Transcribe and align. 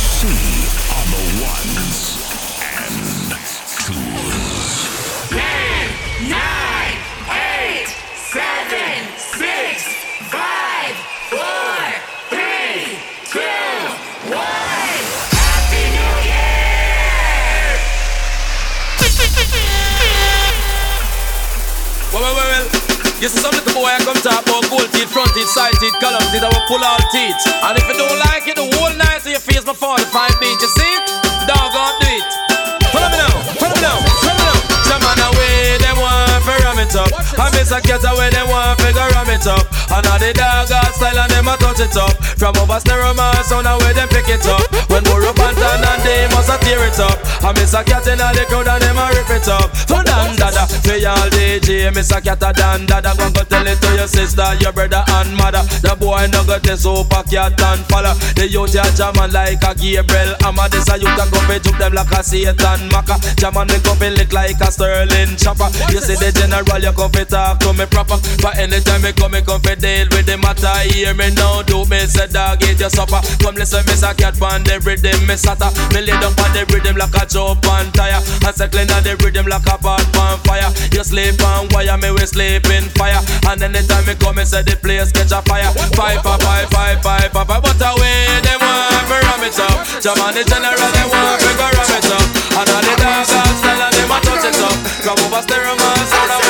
See 0.00 0.26
on 0.96 1.06
the 1.10 1.44
ones 1.44 2.16
and 2.62 3.19
You 23.20 23.28
see 23.28 23.36
some 23.36 23.52
little 23.52 23.74
boy 23.76 23.84
I 23.84 24.00
come 24.00 24.16
talk 24.24 24.40
about 24.48 24.64
gold 24.72 24.88
teeth, 24.96 25.12
front 25.12 25.28
teeth, 25.36 25.52
side 25.52 25.76
teeth, 25.76 25.92
column 26.00 26.24
teeth, 26.32 26.40
I 26.40 26.48
will 26.48 26.64
pull 26.72 26.80
all 26.80 26.96
teeth. 27.12 27.36
And 27.68 27.76
if 27.76 27.84
you 27.84 27.92
don't 27.92 28.16
like 28.32 28.48
it, 28.48 28.56
the 28.56 28.64
whole 28.64 28.96
night 28.96 29.20
so 29.20 29.28
you 29.28 29.38
face 29.38 29.60
my 29.66 29.74
45 29.76 30.40
beat, 30.40 30.56
you 30.56 30.68
see? 30.72 30.94
Dog 31.44 31.68
on 31.76 32.00
do 32.00 32.08
it. 32.16 32.24
Follow 32.88 33.12
me 33.12 33.20
now, 33.20 33.36
follow 33.60 33.76
me 33.76 33.82
now, 33.84 34.00
follow 34.24 34.32
me 34.32 34.38
now. 34.38 34.39
It 36.80 36.96
up. 36.96 37.12
I 37.36 37.52
miss 37.52 37.70
a 37.70 37.80
cat 37.80 38.00
away, 38.08 38.30
them 38.30 38.48
want 38.48 38.78
to 38.80 38.88
ram 38.88 39.28
it 39.28 39.46
up. 39.46 39.68
And 39.92 40.06
all 40.06 40.18
the 40.18 40.32
dog 40.32 40.70
style 40.96 41.18
and 41.18 41.30
them 41.30 41.48
a 41.48 41.54
touch 41.60 41.80
it 41.80 41.96
up. 41.96 42.16
From 42.40 42.56
over 42.56 42.80
stereo 42.80 43.12
man, 43.12 43.36
sound 43.44 43.68
away 43.68 43.92
them 43.92 44.08
pick 44.08 44.28
it 44.28 44.46
up. 44.48 44.64
When 44.88 45.04
more 45.04 45.22
up 45.28 45.38
and 45.38 45.56
they 46.04 46.26
must 46.32 46.48
a 46.48 46.56
tear 46.64 46.80
it 46.88 46.98
up. 46.98 47.18
I 47.44 47.52
miss 47.52 47.74
a 47.74 47.84
cat 47.84 48.06
in 48.08 48.20
all 48.20 48.32
the 48.32 48.44
crowd 48.48 48.68
and 48.68 48.80
them 48.80 48.96
a 48.96 49.04
rip 49.12 49.28
it 49.28 49.48
up. 49.48 49.68
For 49.84 50.02
dan 50.02 50.36
dada, 50.36 50.64
for 50.80 50.96
y'all 50.96 51.28
DJ, 51.28 51.92
miss 51.94 52.10
a 52.12 52.20
cat 52.20 52.40
a 52.40 52.52
dan 52.52 52.86
dada. 52.86 53.12
Go 53.18 53.28
go 53.30 53.42
tell 53.44 53.66
it 53.66 53.76
to 53.80 53.88
your 53.96 54.08
sister, 54.08 54.46
your 54.60 54.72
brother 54.72 55.04
and 55.20 55.36
mother. 55.36 55.62
The 55.84 55.96
boy 55.98 56.28
no 56.32 56.44
got 56.48 56.62
this 56.62 56.82
super 56.82 57.22
cat 57.28 57.60
and 57.60 57.84
follow. 57.92 58.14
The 58.38 58.48
youth 58.48 58.72
ya 58.72 58.88
jamming 58.96 59.32
like 59.32 59.62
a 59.64 59.74
Gabriel 59.74 60.32
Amma. 60.46 60.68
This 60.72 60.88
a 60.88 60.96
youth 60.96 61.18
a 61.18 61.24
go 61.28 61.40
juke 61.58 61.78
them 61.78 61.92
like 61.92 62.12
a 62.14 62.22
Satan 62.22 62.88
Maka. 62.88 63.18
Jamming 63.36 63.68
me 63.68 63.76
go 63.84 63.92
fi 63.98 64.08
lick 64.14 64.32
like 64.32 64.60
a 64.62 64.70
Sterling 64.70 65.36
chopper. 65.36 65.68
You 65.92 66.00
see 66.00 66.16
the 66.16 66.30
general, 66.32 66.69
you 66.78 66.92
come 66.92 67.10
fi 67.10 67.24
talk 67.24 67.58
to 67.60 67.72
me 67.74 67.86
proper. 67.86 68.18
But 68.38 68.58
anytime 68.58 69.02
me 69.02 69.12
come, 69.12 69.32
me 69.32 69.42
come 69.42 69.60
fi 69.60 69.74
deal 69.74 70.06
with 70.14 70.26
the 70.26 70.38
matter. 70.38 70.70
Hear 70.86 71.14
me 71.14 71.34
now, 71.34 71.62
do 71.62 71.82
me 71.90 72.06
say 72.06 72.30
dog 72.30 72.62
eat 72.62 72.78
your 72.78 72.90
supper. 72.90 73.18
Come 73.42 73.56
listen, 73.56 73.82
me 73.86 73.94
say 73.98 74.14
cat 74.14 74.38
pan 74.38 74.62
the 74.62 74.78
rhythm, 74.86 75.26
me 75.26 75.34
sata. 75.34 75.74
Me 75.90 76.06
lay 76.06 76.14
down 76.20 76.36
on 76.38 76.50
the 76.54 76.62
rhythm 76.70 76.96
like 76.96 77.14
a 77.16 77.26
jump 77.26 77.66
on 77.66 77.90
tire. 77.92 78.22
And 78.46 78.54
circling 78.54 78.90
on 78.94 79.02
the 79.02 79.16
rhythm 79.18 79.46
like 79.46 79.66
a 79.66 79.76
pot 79.78 80.04
on 80.16 80.38
fire. 80.46 80.70
You 80.94 81.02
sleep 81.02 81.42
on 81.42 81.66
wire, 81.74 81.98
me 81.98 82.10
we 82.12 82.24
sleep 82.26 82.66
in 82.70 82.86
fire. 82.94 83.18
And 83.48 83.62
anytime 83.62 84.06
me 84.06 84.14
come, 84.14 84.36
me 84.36 84.44
say 84.44 84.62
the 84.62 84.76
place 84.78 85.10
catch 85.10 85.32
a 85.32 85.42
fire. 85.42 85.72
Five, 85.98 86.22
five, 86.22 86.70
five, 86.70 87.02
five, 87.02 87.30
five. 87.32 87.48
But 87.48 87.80
away, 87.82 88.28
them 88.46 88.60
want 88.62 89.08
to 89.08 89.16
ram 89.16 89.42
it 89.42 89.58
up. 89.58 89.78
Jam 89.98 90.20
on 90.22 90.34
the 90.36 90.44
general, 90.44 90.90
they 90.94 91.06
want 91.08 91.40
to 91.40 91.50
go 91.56 91.66
ram 91.66 91.90
it 91.98 92.10
up. 92.14 92.26
And 92.60 92.68
all 92.68 92.82
the 92.84 92.94
dogs 93.00 93.32
style 93.32 93.82
and 93.82 93.94
them 93.94 94.12
a 94.12 94.18
touch 94.20 94.44
it 94.44 94.60
up. 94.60 94.76
Come 95.00 95.18
over 95.24 95.42
stereo 95.42 95.74
man, 95.76 96.04
sound 96.06 96.49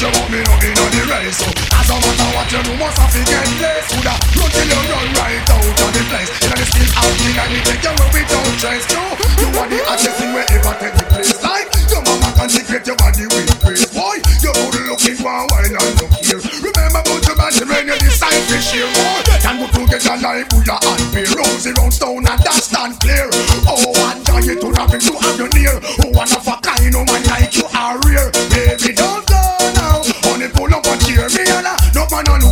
you 0.00 0.10
want 0.14 0.28
me 0.30 0.40
no 0.46 0.54
in 0.62 0.72
the 0.76 1.02
race. 1.10 1.38
So, 1.42 1.48
as 1.50 1.88
a 1.90 1.96
matter 1.98 2.30
what 2.32 2.48
you 2.48 2.60
do, 2.62 2.72
must 2.78 2.98
have 2.98 3.12
to 3.12 3.20
get 3.26 3.46
place. 3.58 3.86
Coulda 3.92 4.14
run 4.38 4.50
till 4.52 4.68
you 4.68 4.80
run 4.88 5.08
right 5.18 5.50
out 5.50 5.66
of 5.66 5.90
the 5.92 6.02
place. 6.08 6.30
Inna 6.44 6.56
the 6.56 6.66
still 6.66 6.90
out 6.96 7.14
thing 7.18 7.36
and 7.36 7.50
we 7.52 7.58
take 7.66 7.82
you 7.82 7.92
where 7.98 8.10
we 8.14 8.22
don't 8.28 8.54
trace. 8.56 8.86
No, 8.94 9.02
you 9.40 9.48
are 9.58 9.68
the 9.68 9.78
hottest 9.84 10.16
thing 10.16 10.32
wherever 10.32 10.74
take 10.80 10.96
the 10.96 11.04
place. 11.10 11.30
Like 11.42 11.68
your 11.90 12.02
mama 12.06 12.30
consecrate 12.36 12.86
your 12.86 12.96
body 12.96 13.26
with 13.28 13.52
praise. 13.60 13.84
Boy, 13.92 14.16
you're 14.40 14.56
good 14.72 14.86
looking 14.88 15.18
one 15.20 15.46
while 15.50 15.66
and 15.68 15.76
look 16.00 16.12
here. 16.24 16.40
Remember 16.40 17.00
about 17.04 17.22
your 17.26 17.36
body 17.36 17.62
when 17.68 17.84
you 17.90 17.96
decide 18.00 18.42
to 18.48 18.56
share 18.62 18.88
more. 18.96 19.20
Can 19.44 19.60
go 19.60 19.66
together 19.68 20.16
like 20.22 20.48
Buddha 20.48 20.76
and 20.80 21.04
Bear. 21.12 21.28
Rosy 21.36 21.72
round 21.76 21.92
stone 21.92 22.24
and 22.24 22.40
that 22.40 22.60
stand 22.64 22.96
clear. 23.00 23.28
Oh, 23.68 23.76
one 24.00 24.24
giant 24.24 24.60
to 24.64 24.68
have 24.72 24.94
to 24.94 25.12
have 25.20 25.36
you 25.36 25.48
near. 25.52 25.76
Oh, 26.00 26.10
one 26.16 26.30
of 26.32 26.46
a 26.48 26.51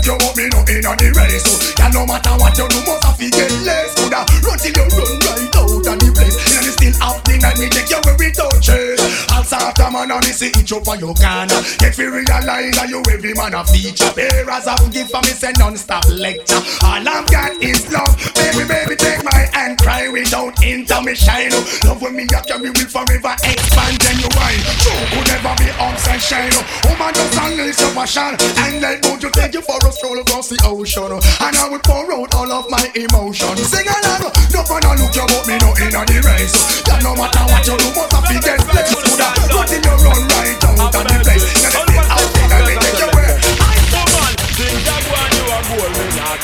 you 0.07 0.15
up 0.15 0.37
me 0.37 0.49
no 0.49 0.61
in 0.69 0.87
on 0.87 0.97
the 0.97 1.13
race. 1.17 1.45
So, 1.45 1.75
yeah, 1.79 1.89
no 1.91 2.07
matter 2.07 2.31
what 2.37 2.57
you 2.57 2.69
do, 2.69 3.00
Also 9.71 9.83
after 9.83 9.93
man 9.93 10.11
and 10.11 10.27
me 10.27 10.33
see 10.33 10.51
each 10.59 10.75
for 10.83 10.97
your 10.97 11.15
corner. 11.15 11.61
Get 11.79 11.95
fi 11.95 12.05
realize 12.11 12.75
that 12.75 12.89
you 12.91 13.03
every 13.11 13.35
man 13.35 13.55
a 13.55 13.63
feature. 13.63 14.11
Bearers 14.19 14.67
of 14.67 14.83
gift 14.91 15.11
for 15.11 15.23
me 15.23 15.31
say 15.31 15.53
non-stop 15.59 16.03
lecture. 16.11 16.59
All 16.83 17.07
I've 17.07 17.27
got 17.31 17.55
is 17.63 17.87
love. 17.93 18.11
Baby, 18.35 18.67
baby, 18.67 18.97
take 18.97 19.23
my 19.23 19.47
hand, 19.55 19.79
cry 19.79 20.09
without 20.09 20.59
intermission. 20.63 21.55
Love 21.87 22.03
when 22.03 22.17
me 22.17 22.27
a 22.27 22.41
carry 22.43 22.71
will 22.71 22.91
forever 22.91 23.35
expand 23.47 23.95
genuine. 24.03 24.61
True 24.83 25.03
could 25.15 25.27
never 25.31 25.55
be 25.63 25.71
and 25.71 26.23
shine. 26.23 26.57
Woman 26.91 27.15
just 27.15 27.39
unleash 27.39 27.79
your 27.79 27.93
passion 27.95 28.35
and 28.67 28.83
let 28.83 29.03
go 29.03 29.15
to 29.19 29.29
take 29.31 29.55
you 29.55 29.63
for 29.63 29.79
a 29.87 29.91
stroll 29.93 30.19
across 30.19 30.51
the 30.51 30.59
ocean. 30.67 31.15
And 31.15 31.55
I 31.55 31.69
will 31.71 31.83
pour 31.87 32.11
out 32.11 32.35
all 32.35 32.51
of 32.51 32.67
my 32.71 32.83
emotions. 32.99 33.63
Sing 33.71 33.87
along, 33.87 34.35
no 34.51 34.67
one 34.67 34.83
a 34.83 34.91
look 34.99 35.15
you 35.15 35.23
about 35.23 35.47
me 35.47 35.57
no 35.63 35.71
in 35.79 35.95
the 35.95 36.19
race. 36.27 36.83
Yeah, 36.89 36.99
no 37.07 37.15
matter 37.15 37.45
what 37.47 37.63
you 37.67 37.77
do, 37.79 37.89
must 37.95 38.13
have 38.13 38.27
to 38.27 38.35
get 38.43 38.59
blessed. 38.67 39.00
Coulda 39.21 39.61
run 42.09 42.73
till 42.81 42.97
you. 42.97 43.37
Woman, 43.93 44.33
think 44.57 44.81
that 44.89 45.05
one 45.13 45.29
you 45.37 45.45
are 45.53 45.61
gold, 45.69 45.93
me 45.93 46.09
tell. 46.17 46.41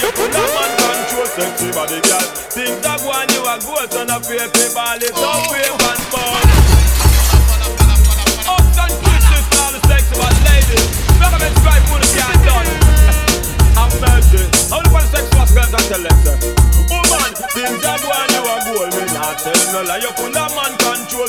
You 0.00 0.08
put 0.16 0.32
that 0.32 0.48
man 0.56 0.72
control 0.80 1.28
sexy 1.36 1.68
body, 1.76 2.00
girl. 2.08 2.24
Think 2.56 2.80
that 2.80 3.04
one 3.04 3.28
you 3.36 3.44
are 3.44 3.60
gold, 3.60 3.92
son 3.92 4.08
of 4.08 4.24
a 4.24 4.48
ball, 4.72 4.96
it's 4.96 5.12
up, 5.12 5.44
wave 5.52 5.76
and 5.76 6.02
ball. 6.08 6.40
Ups 8.48 8.76
and 8.80 8.96
twists, 8.96 9.52
all 9.60 9.76
the 9.76 9.80
sexy 9.84 10.16
bad 10.16 10.32
ladies. 10.48 10.88
Recommend 11.20 11.52
stripe 11.60 11.84
for 11.84 12.00
the 12.00 12.08
done. 12.48 12.64
I'm. 13.76 13.92
How 14.72 14.80
the 14.82 14.88
one 14.90 15.06
sex 15.12 15.28
was 15.36 15.52
girls 15.52 15.68
and 15.72 15.84
them. 16.08 16.40
Woman, 16.88 17.32
think 17.52 17.76
that 17.84 18.00
one 18.08 18.30
you 18.32 18.40
are 18.40 18.64
gold, 18.64 18.88
me 18.96 19.04
not 19.12 19.36
tell 19.38 19.52
no 19.72 19.82
lie. 19.84 19.98
You 20.00 20.08
put 20.16 20.32
that 20.32 20.48
man 20.56 20.72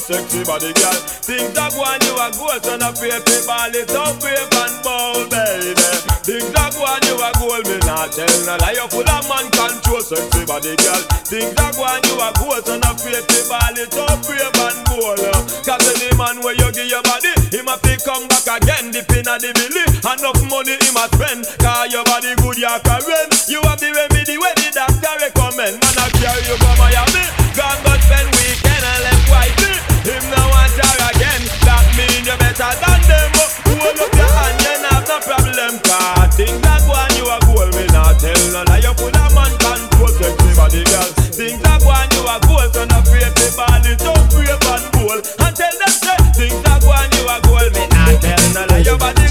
sexy 0.07 0.43
body, 0.47 0.71
girl. 0.71 0.95
Think 1.27 1.51
that 1.51 1.75
one 1.75 1.99
you 2.07 2.15
are 2.15 2.31
gold, 2.31 2.63
of 2.63 2.79
a 2.79 3.17
ball, 3.43 3.75
it's 3.75 3.91
up, 3.91 4.15
wave 4.23 4.55
and 4.55 4.75
ball, 4.79 5.27
baby. 5.27 5.75
Think 6.23 6.47
that 6.55 6.71
one 6.79 7.03
you 7.11 7.19
are 7.19 7.35
gold, 7.35 7.67
me 7.67 7.75
not 7.83 8.15
tell 8.15 8.31
no 8.47 8.55
lie. 8.63 8.79
You 8.79 8.87
put 8.87 9.03
that 9.03 9.27
man 9.27 9.51
control 9.51 9.99
sexy 9.99 10.47
body, 10.47 10.79
girl. 10.79 11.03
Think 11.27 11.51
that 11.59 11.75
one 11.75 11.99
you 12.07 12.15
are 12.23 12.31
gold, 12.39 12.63
of 12.63 12.79
a 12.79 13.39
ball, 13.51 13.75
it's 13.75 13.99
up, 13.99 14.23
wave 14.31 14.59
and 14.63 14.79
ball. 14.87 15.19
Cause 15.67 15.83
any 15.91 16.15
man 16.15 16.39
where 16.39 16.55
you 16.55 16.71
give 16.71 16.87
your 16.87 17.03
body, 17.03 17.35
him 17.51 17.67
a 17.67 17.75
fi 17.75 17.99
come 18.07 18.31
back 18.31 18.47
again, 18.47 18.95
dip 18.95 19.11
inna 19.11 19.35
the 19.35 19.51
billy. 19.51 19.83
Enough 20.07 20.39
money 20.47 20.79
him 20.79 20.95
a 20.95 21.05
spend, 21.11 21.43
cause 21.59 21.91
your 21.91 22.07
body 22.07 22.31
good, 22.39 22.55
you 22.55 22.71
can 22.79 23.01
rent. 23.03 23.35
You 23.51 23.59
have 23.67 23.75
the 23.83 23.91
remedy 23.91 24.39
where 24.39 24.55
the 24.55 24.71
doctor 24.71 25.15
recommend. 25.19 25.83
Man, 25.83 25.99
I 25.99 26.07
carry 26.15 26.47
you 26.47 26.55
go 26.55 26.71
Miami, 26.79 27.36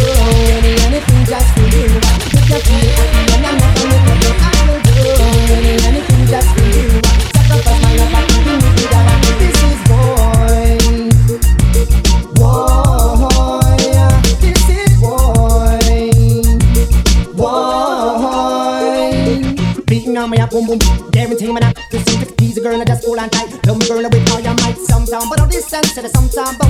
I 0.00 0.06
will 0.06 0.40
do 0.40 0.50
any 0.56 0.72
anything 0.86 1.22
just 1.26 1.48
for 1.54 1.60
you. 1.60 1.88
Make 2.32 2.48
you 2.48 2.60
feel 2.64 2.88
happy 2.96 3.22
and 3.34 3.44
I 3.46 3.52
never 3.60 3.84
make 3.90 4.06
you 4.08 4.20
feel. 4.20 4.36
I 4.40 4.52
will 4.66 4.80
do 4.86 4.92
any 5.54 5.72
anything 5.88 6.22
just 6.26 6.48
for 6.54 6.64
you. 6.64 6.88
Sacrifice 7.34 7.80
my 7.82 7.90
love, 7.96 8.14
I 8.14 8.22
give 8.28 8.46
you. 8.48 8.58
Darling, 8.90 9.22
this 9.40 9.58
is 9.68 9.80
boy. 9.90 10.78
Boy, 12.38 13.80
this 14.40 14.64
is 14.70 14.92
boy. 15.00 15.84
Boy. 17.34 18.54
Beating 19.86 20.16
on 20.16 20.26
my 20.30 20.46
boom 20.46 20.64
boom, 20.66 20.78
guarantee 21.10 21.52
my 21.52 21.60
not 21.60 21.74
to 21.76 21.98
see 21.98 22.16
the 22.16 22.26
easy 22.42 22.60
girl, 22.60 22.80
I 22.80 22.84
just 22.84 23.04
hold 23.04 23.18
on 23.18 23.28
tight. 23.30 23.50
Love 23.66 23.78
me 23.78 23.86
girl 23.86 24.02
with 24.02 24.30
all 24.32 24.40
your 24.40 24.54
might. 24.54 24.78
Sometime, 24.78 26.56
but 26.58 26.69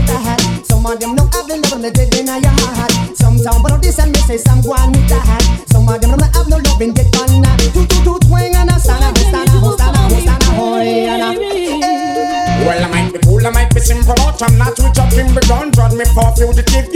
fugitive, 16.40 16.89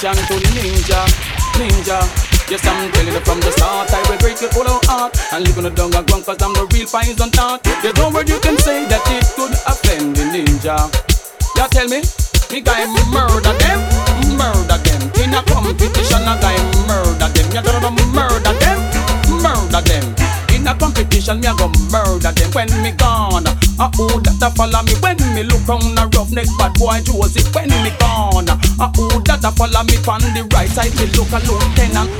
competition 0.00 0.26
to 0.28 0.40
the 0.40 0.48
ninja, 0.56 1.04
ninja. 1.60 2.00
Yes, 2.48 2.66
I'm 2.66 2.90
telling 2.92 3.12
you 3.12 3.20
from 3.20 3.38
the 3.40 3.52
start, 3.52 3.92
I 3.92 4.00
will 4.08 4.16
break 4.18 4.40
your 4.40 4.50
whole 4.50 4.80
heart 4.88 5.12
and 5.32 5.44
leave 5.44 5.58
on 5.58 5.64
the 5.64 5.70
dung 5.70 5.94
and 5.94 6.06
ground 6.06 6.24
cause 6.24 6.40
I'm 6.40 6.54
the 6.54 6.64
real 6.72 6.86
poison 6.88 7.30
thought. 7.30 7.62
There's 7.82 7.94
no 7.96 8.08
word 8.08 8.28
you 8.28 8.40
can 8.40 8.56
say 8.56 8.86
that 8.88 9.04
it 9.12 9.28
could 9.36 9.52
offend 9.68 10.16
the 10.16 10.24
ninja. 10.32 10.88
You 11.56 11.68
tell 11.68 11.88
me, 11.88 12.00
me 12.50 12.60
guy 12.64 12.88
murder 13.12 13.52
them, 13.60 13.80
murder 14.40 14.80
them. 14.80 15.02
In 15.20 15.36
a 15.36 15.42
competition, 15.44 16.24
a 16.24 16.34
guy 16.40 16.56
murder 16.88 17.28
them. 17.28 17.46
You 17.52 17.60
gonna 17.60 17.92
murder 18.16 18.56
them, 18.56 18.80
murder 19.44 19.84
them. 19.84 20.19
In 20.60 20.68
a 20.68 20.76
competition, 20.76 21.40
me 21.40 21.48
a 21.48 21.54
go 21.56 21.72
murder 21.88 22.36
them 22.36 22.52
when 22.52 22.68
me 22.84 22.92
gone. 22.92 23.48
Uh 23.80 23.88
oh, 23.96 24.20
that 24.20 24.44
a 24.44 24.52
follow 24.52 24.84
me 24.84 24.92
when 25.00 25.16
me 25.32 25.42
look 25.48 25.64
round 25.64 25.96
a 25.96 26.04
roughneck 26.12 26.44
bad 26.60 26.76
boy 26.76 27.00
Josie 27.00 27.40
when 27.56 27.72
me 27.80 27.88
gone. 27.96 28.44
Uh 28.44 28.92
oh, 28.92 29.24
that 29.24 29.40
a 29.40 29.50
follow 29.56 29.80
me 29.88 29.96
on 30.04 30.20
the 30.36 30.44
right 30.52 30.68
side, 30.68 30.92
me 31.00 31.08
look 31.16 31.32
a 31.32 31.40
lieutenant. 31.48 32.12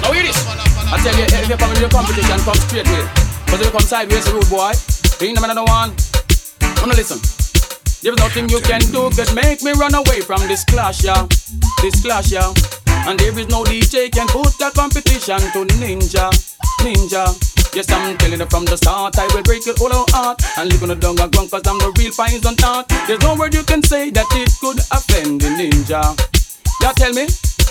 Now 0.00 0.16
hear 0.16 0.24
this. 0.24 0.40
I 0.88 0.96
tell 1.04 1.12
you, 1.12 1.28
if 1.28 1.44
you 1.44 1.56
come 1.60 1.72
in 1.76 1.82
the 1.84 1.88
competition, 1.92 2.40
come 2.40 2.56
straight 2.56 2.88
way. 2.88 3.04
Cause 3.52 3.60
if 3.60 3.68
you 3.68 3.72
come 3.76 3.84
sideways, 3.84 4.24
rude 4.32 4.48
boy, 4.48 4.72
no 5.20 5.40
man 5.44 5.60
no 5.60 5.68
one. 5.68 5.92
Wanna 6.80 6.96
listen? 6.96 7.20
There's 8.00 8.16
nothing 8.16 8.48
you 8.48 8.64
can 8.64 8.80
do 8.96 9.12
that 9.12 9.28
make 9.36 9.60
me 9.60 9.76
run 9.76 9.92
away 9.92 10.24
from 10.24 10.40
this 10.48 10.64
clash, 10.64 11.04
yeah. 11.04 11.28
This 11.84 12.00
clash, 12.00 12.32
yeah. 12.32 12.48
And 13.04 13.18
there 13.18 13.38
is 13.38 13.48
no 13.48 13.64
DJ 13.64 14.10
can 14.10 14.26
put 14.28 14.56
the 14.58 14.70
competition 14.74 15.40
to 15.52 15.64
ninja, 15.76 16.32
ninja. 16.80 17.28
Yes, 17.74 17.92
I'm 17.92 18.16
telling 18.16 18.40
you 18.40 18.46
from 18.46 18.64
the 18.64 18.76
start, 18.76 19.18
I 19.18 19.28
will 19.34 19.42
break 19.42 19.66
your 19.66 19.74
whole 19.76 20.06
heart 20.10 20.40
and 20.56 20.70
leave 20.72 20.82
on 20.82 20.88
the 20.88 20.96
dung 20.96 21.20
and 21.20 21.32
cause 21.32 21.52
I'm 21.66 21.76
the 21.78 21.92
real 21.98 22.12
poison 22.12 22.56
thought. 22.56 22.88
There's 23.06 23.20
no 23.20 23.34
word 23.36 23.52
you 23.54 23.62
can 23.64 23.82
say 23.82 24.10
that 24.10 24.26
it 24.32 24.50
could 24.60 24.80
offend 24.90 25.42
the 25.42 25.52
ninja. 25.52 26.16
You 26.80 26.92
tell 26.96 27.12
me, 27.12 27.26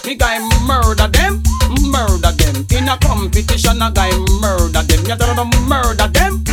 me 0.06 0.16
guy 0.16 0.38
murder 0.66 1.07
them, 1.10 1.42
murder 1.89 2.31
them. 2.38 2.66
In 2.69 2.89
a 2.89 2.98
competition, 2.98 3.81
a 3.81 3.89
guy 3.92 4.12
murder 4.42 4.83
them. 4.83 5.01
You 5.10 5.16
don't 5.18 5.50
murder 5.66 6.07
them, 6.07 6.44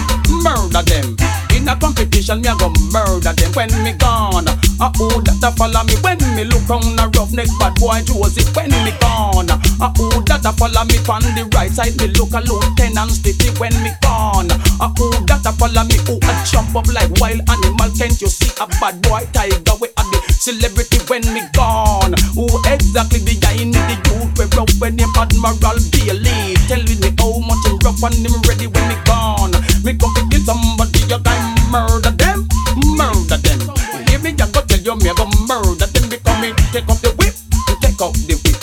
murder 0.40 0.82
them. 0.82 1.16
In 1.52 1.68
a 1.68 1.76
competition, 1.76 2.40
me 2.40 2.48
a 2.48 2.56
go 2.56 2.72
murder 2.90 3.32
them 3.32 3.52
when 3.52 3.70
me 3.84 3.92
gone. 3.92 4.48
Uh 4.80 4.90
oh, 4.98 5.20
that 5.22 5.44
a 5.44 5.50
follow 5.52 5.84
me 5.84 5.94
when 6.00 6.11
me 6.42 6.48
look 6.50 6.68
round 6.68 6.98
a 6.98 7.06
roughneck 7.14 7.46
bad 7.58 7.74
boy 7.78 8.02
Josie 8.02 8.42
when 8.54 8.70
me 8.82 8.92
gone. 8.98 9.50
Uh 9.50 9.92
oh, 9.98 10.22
that 10.26 10.42
a 10.42 10.52
follow 10.52 10.82
me 10.90 10.98
on 11.06 11.22
the 11.38 11.46
right 11.54 11.70
side. 11.70 11.94
Me 12.02 12.08
look 12.18 12.34
a 12.34 12.42
lieutenant 12.42 13.14
Stitchie 13.14 13.54
when 13.58 13.74
me 13.82 13.94
gone. 14.02 14.50
Uh 14.82 14.90
oh, 14.90 15.14
that 15.30 15.46
a 15.46 15.52
follow 15.54 15.84
me 15.86 15.96
who 16.02 16.18
a 16.18 16.32
jump 16.42 16.74
up 16.74 16.86
like 16.90 17.10
wild 17.22 17.42
animal. 17.46 17.90
Can't 17.94 18.18
you 18.18 18.26
see 18.26 18.50
a 18.58 18.66
bad 18.82 18.98
boy 19.06 19.22
tiger? 19.30 19.76
We 19.78 19.88
are 19.94 20.08
the 20.10 20.18
celebrity 20.34 20.98
when 21.06 21.22
me 21.30 21.46
gone. 21.54 22.14
Who 22.34 22.50
exactly 22.66 23.22
behind 23.22 23.70
me 23.70 23.80
the 23.86 23.96
youth 24.10 24.34
we 24.34 24.44
rough 24.58 24.74
when 24.82 24.98
him 24.98 25.14
Admiral 25.14 25.78
Bailey. 25.94 26.58
Tell 26.66 26.82
me 26.82 27.10
how 27.22 27.38
much 27.38 27.62
him 27.70 27.78
rough 27.86 28.02
and 28.02 28.18
him 28.18 28.34
ready 28.50 28.66
when 28.66 28.86
me 28.90 28.98
gone. 29.06 29.54
Me 29.86 29.94
come 29.94 30.10
to 30.18 30.22
kill 30.26 30.42
somebody, 30.42 31.06
you 31.06 31.18
guy 31.22 31.38
murder 31.70 32.10
them, 32.10 32.50
murder 32.98 33.38
them. 33.38 33.60
Hear 34.10 34.18
me, 34.18 34.34
I 34.34 34.46
go 34.50 34.60
tell 34.66 34.82
you 34.82 34.94
me 34.98 35.10
I 35.10 35.14
go 35.14 35.26
murder 35.46 35.81
take 36.72 36.88
up 36.88 36.98
the 37.04 37.12
whip, 37.20 37.36
take 37.84 38.00
out 38.00 38.16
the 38.24 38.34
whip. 38.40 38.56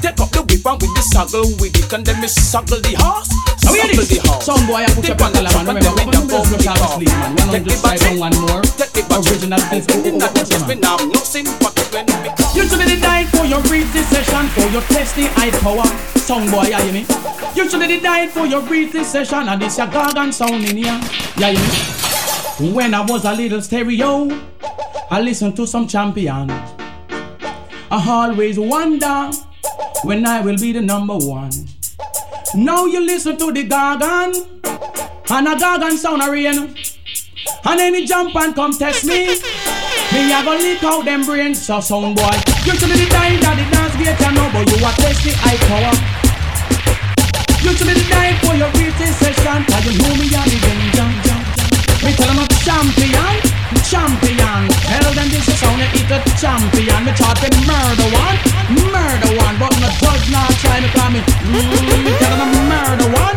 Take 0.00 0.16
up 0.16 0.30
the 0.30 0.40
whip 0.46 0.64
and 0.64 0.78
with 0.80 0.94
the 0.96 1.02
saddle 1.12 1.44
with 1.60 1.76
it 1.76 1.92
and 1.92 2.06
then 2.06 2.22
me 2.22 2.28
saddle 2.30 2.80
the 2.80 2.94
horse, 2.96 3.28
saddle 3.58 3.90
the 3.90 4.18
horse. 4.24 4.46
Some 4.46 4.62
boy 4.70 4.86
I 4.86 4.88
put 4.94 5.04
your 5.04 5.18
on 5.20 5.34
the 5.34 5.42
man. 5.42 5.50
and 5.50 5.68
Remember, 5.68 5.82
then 5.82 5.92
we 5.98 6.04
me 6.06 6.12
don't 6.14 6.30
jump 6.30 6.30
go 6.30 6.40
over 6.40 6.56
the 6.56 6.72
sleep 6.94 7.10
man. 7.10 7.36
One 7.36 7.50
Take 7.50 7.64
the 7.66 7.70
just 7.74 7.82
five 7.84 8.00
and 8.06 8.16
one 8.22 8.36
more. 8.40 8.62
Take 8.62 8.94
the. 8.94 9.02
Original 9.20 9.60
beef. 9.68 9.84
In 10.06 10.16
Who 10.16 10.18
that 10.22 10.32
what's 10.32 10.48
just 10.48 10.64
your 10.64 10.68
me 10.70 10.80
man? 10.80 10.88
now, 10.88 10.96
no 10.96 11.20
sympathy 11.20 11.84
when 11.92 12.06
me 12.08 12.30
You 12.56 12.64
should 12.64 12.80
have 12.80 13.02
died 13.02 13.28
for 13.28 13.44
your 13.44 13.60
breathing 13.66 14.06
session, 14.08 14.46
for 14.56 14.66
your 14.72 14.84
testing 14.88 15.28
high 15.36 15.52
power. 15.60 15.84
Sound 16.22 16.48
boy, 16.48 16.70
you 16.70 16.78
hear 16.80 16.92
me? 16.94 17.04
You 17.52 17.68
should 17.68 17.82
have 17.82 18.02
died 18.02 18.30
for 18.30 18.46
your 18.46 18.62
breathing 18.62 19.04
session, 19.04 19.50
and 19.50 19.60
this 19.60 19.76
your 19.76 19.90
gargan 19.90 20.32
sound 20.32 20.64
in 20.64 20.78
here. 20.78 20.96
Yeah, 21.36 21.50
you? 21.52 22.72
When 22.72 22.94
I 22.94 23.04
was 23.04 23.26
a 23.26 23.34
little 23.34 23.60
stereo, 23.60 24.30
I 25.10 25.20
listened 25.20 25.56
to 25.56 25.66
some 25.66 25.84
champion. 25.88 26.48
I 27.92 28.08
always 28.08 28.56
wonder 28.56 29.32
when 30.04 30.24
I 30.24 30.40
will 30.42 30.56
be 30.56 30.70
the 30.70 30.80
number 30.80 31.16
one. 31.16 31.50
Now 32.54 32.86
you 32.86 33.00
listen 33.00 33.36
to 33.38 33.50
the 33.50 33.66
gargan, 33.66 34.30
and 35.28 35.48
a 35.48 35.54
gargan 35.58 35.96
sound 35.98 36.22
a 36.22 36.30
rain. 36.30 36.76
And 37.64 37.80
any 37.80 38.06
jump 38.06 38.36
and 38.36 38.54
come 38.54 38.72
test 38.72 39.04
me. 39.04 39.26
Me 40.14 40.32
a 40.32 40.38
go 40.44 40.54
leak 40.54 40.84
out 40.84 41.04
them 41.04 41.24
brains, 41.26 41.66
so 41.66 41.80
sound 41.80 42.14
boy. 42.14 42.30
You 42.64 42.78
should 42.78 42.90
be 42.90 43.02
the 43.02 43.10
dying 43.10 43.40
that 43.42 43.58
the 43.58 43.66
dance 43.74 43.94
gate, 43.98 44.22
you 44.22 44.32
know, 44.38 44.46
but 44.54 44.70
you 44.70 44.78
a 44.86 44.90
test 44.94 45.26
the 45.26 45.34
high 45.42 45.58
power. 45.66 45.94
You 47.66 47.74
should 47.74 47.90
be 47.90 47.94
the 47.98 48.06
dying 48.06 48.38
for 48.38 48.54
your 48.54 48.70
breathing 48.70 49.14
session, 49.18 49.66
cause 49.66 49.82
you 49.82 49.98
know 49.98 50.14
me 50.14 50.30
a 50.30 50.42
the 50.46 50.58
danger. 50.62 51.38
Me 52.06 52.14
tell 52.14 52.30
them 52.30 52.38
I'm 52.38 52.48
champion, 52.62 53.59
champion. 53.86 54.68
Tell 54.88 55.12
them 55.14 55.28
this 55.30 55.46
is 55.48 55.58
sound 55.58 55.82
eat 55.94 56.10
a 56.10 56.18
champion. 56.38 57.04
Me 57.04 57.12
taught 57.12 57.38
them 57.38 57.54
murder 57.66 58.08
one, 58.14 58.36
murder 58.90 59.32
one, 59.38 59.56
but 59.58 59.72
no 59.80 59.88
does 60.00 60.30
not 60.30 60.50
try 60.62 60.80
to 60.80 60.88
call 60.96 61.10
me. 61.10 61.20
Mm, 61.20 62.18
tell 62.18 62.36
them 62.40 62.52
murder 62.68 63.08
one, 63.14 63.36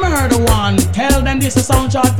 murder 0.00 0.40
one. 0.52 0.76
Tell 0.92 1.22
them 1.22 1.38
this 1.40 1.56
is 1.56 1.66
sound 1.66 1.92
chart. 1.92 2.16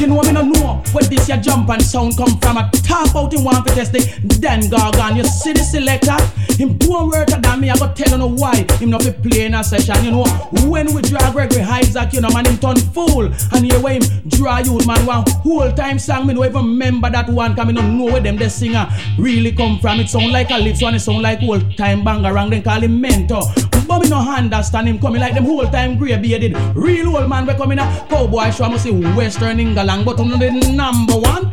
You 0.00 0.06
know 0.06 0.22
me 0.22 0.32
no 0.32 0.40
know 0.40 0.82
where 0.92 1.04
this 1.04 1.28
your 1.28 1.36
jump 1.36 1.68
and 1.68 1.82
sound 1.82 2.16
come 2.16 2.40
from. 2.40 2.56
I 2.56 2.70
talk 2.70 3.10
about 3.10 3.34
him 3.34 3.44
want 3.44 3.66
to 3.66 3.74
test 3.74 3.92
the 3.92 4.00
then 4.40 4.62
gargan. 4.62 5.14
You 5.18 5.24
see 5.24 5.52
the 5.52 5.60
selector, 5.60 6.16
him 6.54 6.78
don't 6.78 7.10
work 7.10 7.28
than 7.28 7.60
me. 7.60 7.68
I 7.68 7.76
go 7.76 7.92
tell 7.92 8.12
you 8.12 8.16
know 8.16 8.28
why 8.28 8.64
him 8.78 8.88
not 8.88 9.04
be 9.04 9.12
playing 9.12 9.52
a 9.52 9.62
session. 9.62 10.02
You 10.02 10.12
know 10.12 10.24
when 10.64 10.94
we 10.94 11.02
draw 11.02 11.30
Gregory 11.32 11.60
Isaac, 11.60 12.14
you 12.14 12.22
know 12.22 12.30
man 12.30 12.46
him 12.46 12.56
turn 12.56 12.76
fool 12.76 13.26
and 13.26 13.70
here 13.70 13.78
where 13.78 14.00
him 14.00 14.02
draw 14.28 14.60
youth 14.60 14.86
man 14.86 15.04
one 15.04 15.22
whole 15.42 15.70
time 15.70 15.98
song. 15.98 16.26
Me 16.26 16.32
no 16.32 16.46
even 16.46 16.64
remember 16.64 17.10
that 17.10 17.28
one. 17.28 17.54
Cause 17.54 17.66
me 17.66 17.74
no 17.74 17.82
know 17.82 18.06
where 18.06 18.22
them 18.22 18.38
the 18.38 18.48
singer 18.48 18.88
really 19.18 19.52
come 19.52 19.78
from. 19.80 20.00
It 20.00 20.08
sound 20.08 20.32
like 20.32 20.50
a 20.50 20.56
lips 20.56 20.80
one. 20.80 20.94
It 20.94 21.00
sound 21.00 21.20
like 21.20 21.42
old 21.42 21.76
time 21.76 22.00
bangarang. 22.04 22.48
Then 22.48 22.62
call 22.62 22.80
him 22.80 22.98
mentor. 22.98 23.42
But 23.86 24.02
me 24.02 24.08
no 24.08 24.18
understand 24.18 24.88
him 24.88 24.98
coming 24.98 25.20
like 25.20 25.34
them 25.34 25.44
whole 25.44 25.66
time 25.66 25.96
grey 25.96 26.16
bearded 26.16 26.56
real 26.74 27.16
old 27.16 27.28
man 27.28 27.46
we 27.46 27.54
coming 27.54 27.78
a 27.78 28.06
cowboy 28.08 28.50
show. 28.50 28.64
I 28.64 28.68
must 28.68 28.84
say 28.84 28.90
Western 28.90 29.60
England, 29.60 30.04
but 30.04 30.20
on 30.20 30.30
the 30.30 30.50
number 30.72 31.14
one, 31.14 31.52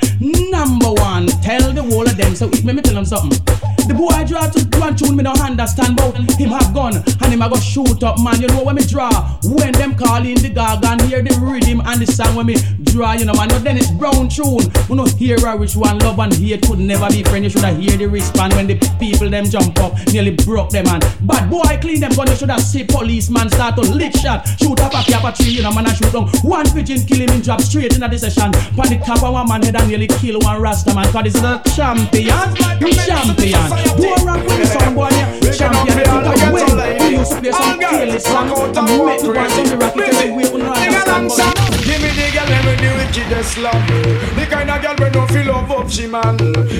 number 0.51 0.91
one. 1.01 1.27
Tell 1.41 1.71
the 1.73 1.83
whole 1.83 2.07
of 2.07 2.17
them. 2.17 2.35
So 2.35 2.47
it 2.49 2.63
make 2.63 2.75
me 2.75 2.81
tell 2.81 2.95
them 2.95 3.05
something. 3.05 3.37
The 3.87 3.93
boy 3.93 4.09
I 4.09 4.25
draw 4.25 4.49
to 4.49 4.79
one 4.79 4.97
tune 4.97 5.15
me 5.15 5.23
no 5.23 5.31
understand 5.31 5.97
about 5.97 6.17
him 6.17 6.49
have 6.49 6.73
gun 6.73 6.97
and 6.97 7.33
him 7.33 7.41
a 7.41 7.49
go 7.49 7.55
shoot 7.55 8.03
up 8.03 8.19
man. 8.19 8.41
You 8.41 8.47
know 8.49 8.63
when 8.63 8.75
me 8.75 8.83
draw 8.83 9.09
when 9.43 9.71
them 9.71 9.95
call 9.95 10.25
in 10.25 10.35
the 10.35 10.49
dog 10.49 10.83
and 10.83 11.01
hear 11.03 11.21
the 11.21 11.31
rhythm 11.39 11.79
and 11.85 12.01
the 12.01 12.05
song 12.05 12.35
when 12.35 12.47
me 12.47 12.55
draw. 12.83 13.13
You 13.13 13.25
know 13.25 13.33
man, 13.33 13.47
no 13.47 13.59
Dennis 13.63 13.89
Brown 13.91 14.27
tune. 14.27 14.67
You 14.89 14.95
know 14.95 15.05
hear 15.05 15.37
a 15.39 15.55
which 15.55 15.77
one 15.77 15.99
love 15.99 16.19
and 16.19 16.33
hate 16.33 16.67
could 16.67 16.79
never 16.79 17.07
be 17.09 17.23
friend. 17.23 17.45
You 17.45 17.49
shoulda 17.49 17.71
hear 17.75 17.95
the 17.95 18.07
respond 18.07 18.53
when 18.55 18.67
the 18.67 18.75
people 18.99 19.29
them 19.29 19.45
jump 19.45 19.79
up 19.79 19.95
nearly 20.11 20.35
broke 20.35 20.71
them 20.71 20.83
man. 20.85 20.99
Bad 21.21 21.49
boy 21.49 21.77
clean 21.79 22.01
them 22.01 22.11
gun. 22.17 22.27
You 22.27 22.35
shoulda 22.35 22.59
see 22.59 22.83
policeman 22.83 23.49
start 23.49 23.75
to 23.75 23.81
lick 23.81 24.13
shot, 24.17 24.47
shoot 24.59 24.79
up 24.81 24.93
a 24.93 25.03
cap 25.05 25.23
a 25.23 25.31
tree. 25.31 25.53
You 25.53 25.63
know 25.63 25.71
man, 25.71 25.85
I 25.85 25.93
shoot 25.93 26.11
down 26.11 26.27
one 26.41 26.65
pigeon, 26.73 27.05
kill 27.05 27.21
him 27.21 27.29
in 27.29 27.41
drop 27.41 27.61
straight 27.61 27.93
in 27.93 28.01
the 28.01 28.17
session. 28.17 28.51
Pan 28.73 28.89
the 28.89 28.97
of 29.07 29.21
one 29.21 29.47
man 29.47 29.61
head 29.61 29.75
and 29.75 29.87
nearly 29.87 30.07
kill 30.07 30.39
one 30.39 30.61
rasta 30.61 30.93
man. 30.93 31.05
Cause 31.13 31.23
this 31.23 31.35
is 31.35 31.43
a 31.43 31.61
champion, 31.77 32.33
you 32.81 32.91
champion. 33.05 33.69
Around 34.17 34.43
with 34.43 34.57
the 34.57 34.65
song 34.65 34.95
boy, 34.95 35.09
champion. 35.53 35.97
You 35.97 36.17
I 36.27 36.51
win? 36.51 37.11
You 37.13 37.19
used 37.19 37.31
to 37.31 37.41
play 37.41 37.51
some 37.51 37.79
careless 37.79 38.23
song. 38.23 38.51
I'm 38.75 39.05
make 39.05 39.21
the 39.21 39.31
one 39.31 39.49
some 39.49 39.79
rocket 39.79 40.01
every 40.01 40.31
way. 40.31 40.43
You 40.49 40.57
know 40.57 40.73
understand. 40.73 41.67
Give 41.85 42.01
me 42.01 42.09
the 42.09 42.27
girl 42.33 42.51
with 42.65 42.79
the 42.81 42.89
wickedest 42.97 43.57
love 43.59 43.87
The 44.35 44.45
kind 44.49 44.69
of 44.69 44.81
girl 44.81 44.95
we 44.99 45.09
don't 45.09 45.29
feel 45.31 45.45
love 45.45 45.71
up 45.71 45.89
she 45.89 46.05
man 46.05 46.35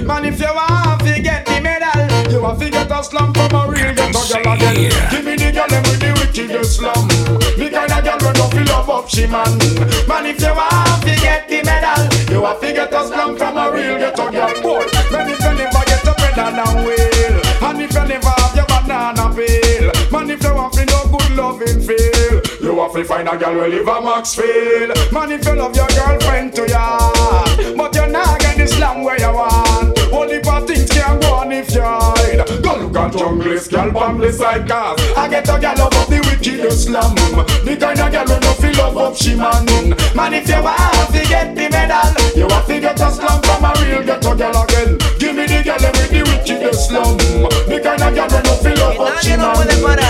Man 0.05 0.25
if 0.25 0.39
you 0.39 0.53
want 0.53 1.01
to 1.01 1.21
get 1.21 1.45
the 1.45 1.61
medal 1.61 2.06
You 2.29 2.41
want 2.41 2.59
to 2.59 2.69
get 2.69 2.91
a 2.91 3.03
slum 3.03 3.33
from 3.33 3.55
a 3.55 3.71
real 3.71 3.93
ghetto 3.95 4.19
girl 4.19 4.53
again 4.53 4.91
Give 5.09 5.23
me 5.23 5.35
the 5.37 5.51
girl 5.55 5.71
with 5.87 5.99
the 5.99 6.11
wickedest 6.19 6.75
slum 6.75 7.07
The 7.55 7.69
kind 7.71 7.91
of 7.91 8.03
girl 8.03 8.19
we 8.19 8.33
don't 8.35 8.51
feel 8.51 8.65
love 8.67 8.89
up 8.89 9.07
she 9.07 9.27
man. 9.27 9.57
Man 10.07 10.25
if 10.27 10.41
you 10.41 10.51
want 10.51 11.03
to 11.07 11.13
get 11.23 11.47
the 11.47 11.63
medal 11.63 12.03
You 12.27 12.41
want 12.41 12.59
to 12.61 12.73
get 12.73 12.93
a 12.93 13.07
slum 13.07 13.37
from 13.37 13.57
a 13.57 13.71
real 13.71 13.97
ghetto 13.97 14.29
girl. 14.29 14.61
Boy, 14.61 14.85
man 15.11 15.29
if 15.31 15.39
you 15.39 15.53
never 15.55 15.83
get 15.87 16.03
a 16.03 16.13
pedal 16.19 16.59
and 16.67 16.79
wheel 16.83 17.35
And 17.63 17.81
if 17.81 17.93
you 17.95 18.05
never 18.11 18.33
have 18.35 18.55
your 18.55 18.67
banana 18.67 19.25
peel 19.31 19.87
Man 20.11 20.29
if 20.29 20.43
you 20.43 20.53
want 20.53 20.73
to 20.73 20.83
no 20.83 20.99
good 21.07 21.31
loving 21.31 21.79
feel 21.79 22.35
You 22.59 22.75
have 22.75 22.91
to 22.91 23.03
find 23.05 23.29
a 23.29 23.37
girl 23.37 23.55
who 23.55 23.71
live 23.71 23.87
a 23.87 24.01
Maxfield. 24.03 24.91
Man 25.15 25.31
if 25.31 25.45
you 25.47 25.55
love 25.55 25.75
your 25.75 25.87
girlfriend 25.95 26.53
to 26.59 26.67
ya 26.67 27.07
But 27.71 27.95
you're 27.95 28.11
not 28.11 28.39
get 28.41 28.57
the 28.57 28.67
slam 28.67 29.03
where 29.03 29.19
you 29.19 29.31
want. 29.31 29.95
Only 30.11 30.43
for 30.43 30.59
things 30.97 31.05
can 31.05 31.19
go 31.19 31.33
on 31.33 31.51
if 31.51 31.73
you 31.73 31.81
hide 31.81 32.63
Go 32.63 32.77
look 32.77 32.97
at 32.97 33.11
junglist, 33.13 33.71
girl 33.71 33.91
from 33.91 34.17
the 34.17 34.31
side 34.31 34.67
cause 34.67 34.99
I 35.17 35.27
get 35.29 35.47
a 35.49 35.59
girl 35.59 35.81
up 35.81 36.07
the 36.07 36.19
wicked 36.25 36.71
slum 36.73 37.15
The 37.15 37.77
kind 37.79 37.99
of 37.99 38.11
girl 38.11 38.27
who 38.27 38.39
no 38.39 38.53
feel 38.53 38.73
love 38.77 38.97
up 38.97 39.15
she 39.15 39.35
man 39.35 39.65
Man 40.15 40.33
if 40.33 40.47
you 40.47 40.61
want 40.61 41.13
to 41.13 41.21
get 41.27 41.55
the 41.55 41.69
medal 41.69 42.37
You 42.37 42.47
have 42.49 42.67
to 42.67 42.79
get 42.79 42.99
a 42.99 43.11
slum 43.11 43.41
from 43.41 43.65
a 43.65 43.73
real 43.81 44.03
ghetto 44.03 44.35
girl 44.35 44.63
again. 44.63 44.97
Give 45.19 45.35
me 45.35 45.45
the 45.45 45.63
girl 45.63 45.81
with 45.81 46.09
the 46.09 46.21
wicked 46.23 46.75
slum 46.75 47.17
The 47.17 47.79
kind 47.83 48.01
of 48.01 48.15
girl 48.15 48.29
who 48.29 48.43
no 48.43 48.53
feel 48.57 48.77
love 48.77 48.99
up 48.99 49.19
she 49.21 49.35
man 49.37 50.06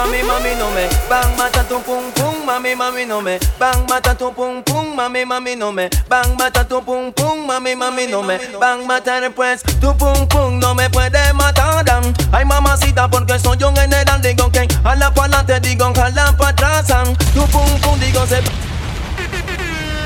mami 0.00 0.22
mami 0.22 0.54
no 0.56 0.70
me 0.70 0.88
bang 1.10 1.36
mata 1.36 1.62
tu 1.68 1.78
pum 1.80 2.10
pum, 2.12 2.46
mami 2.46 2.74
mami 2.74 3.04
no 3.06 3.20
me 3.20 3.38
bang 3.58 3.86
mata 3.86 4.14
tu 4.14 4.32
pum 4.32 4.62
pum, 4.62 4.96
mami 4.96 5.24
mami 5.26 5.56
no 5.56 5.72
me 5.72 5.90
bang 6.08 6.36
mata 6.38 6.64
tu 6.64 6.80
pum 6.80 7.12
pum, 7.12 7.46
mami 7.46 7.74
mami 7.76 8.06
no 8.08 8.22
me 8.22 8.38
bang 8.58 8.86
mata 8.86 9.20
después 9.20 9.62
tu 9.78 9.92
pum 9.98 10.26
pum 10.26 10.58
no 10.58 10.74
me 10.74 10.88
puede 10.88 11.32
matar 11.34 11.84
dan. 11.84 12.02
Ay 12.32 12.46
mamacita 12.46 13.08
porque 13.08 13.38
soy 13.38 13.62
un 13.62 13.76
general 13.76 14.22
digo 14.22 14.50
que 14.50 14.66
a 14.84 14.96
la 14.96 15.12
pa'lante 15.12 15.60
digo 15.60 15.92
jala 15.94 16.34
pa' 16.38 16.48
atrás 16.48 16.86
tu 17.34 17.44
pum 17.48 17.68
pum 17.82 17.98
digo 18.00 18.24
se 18.26 18.40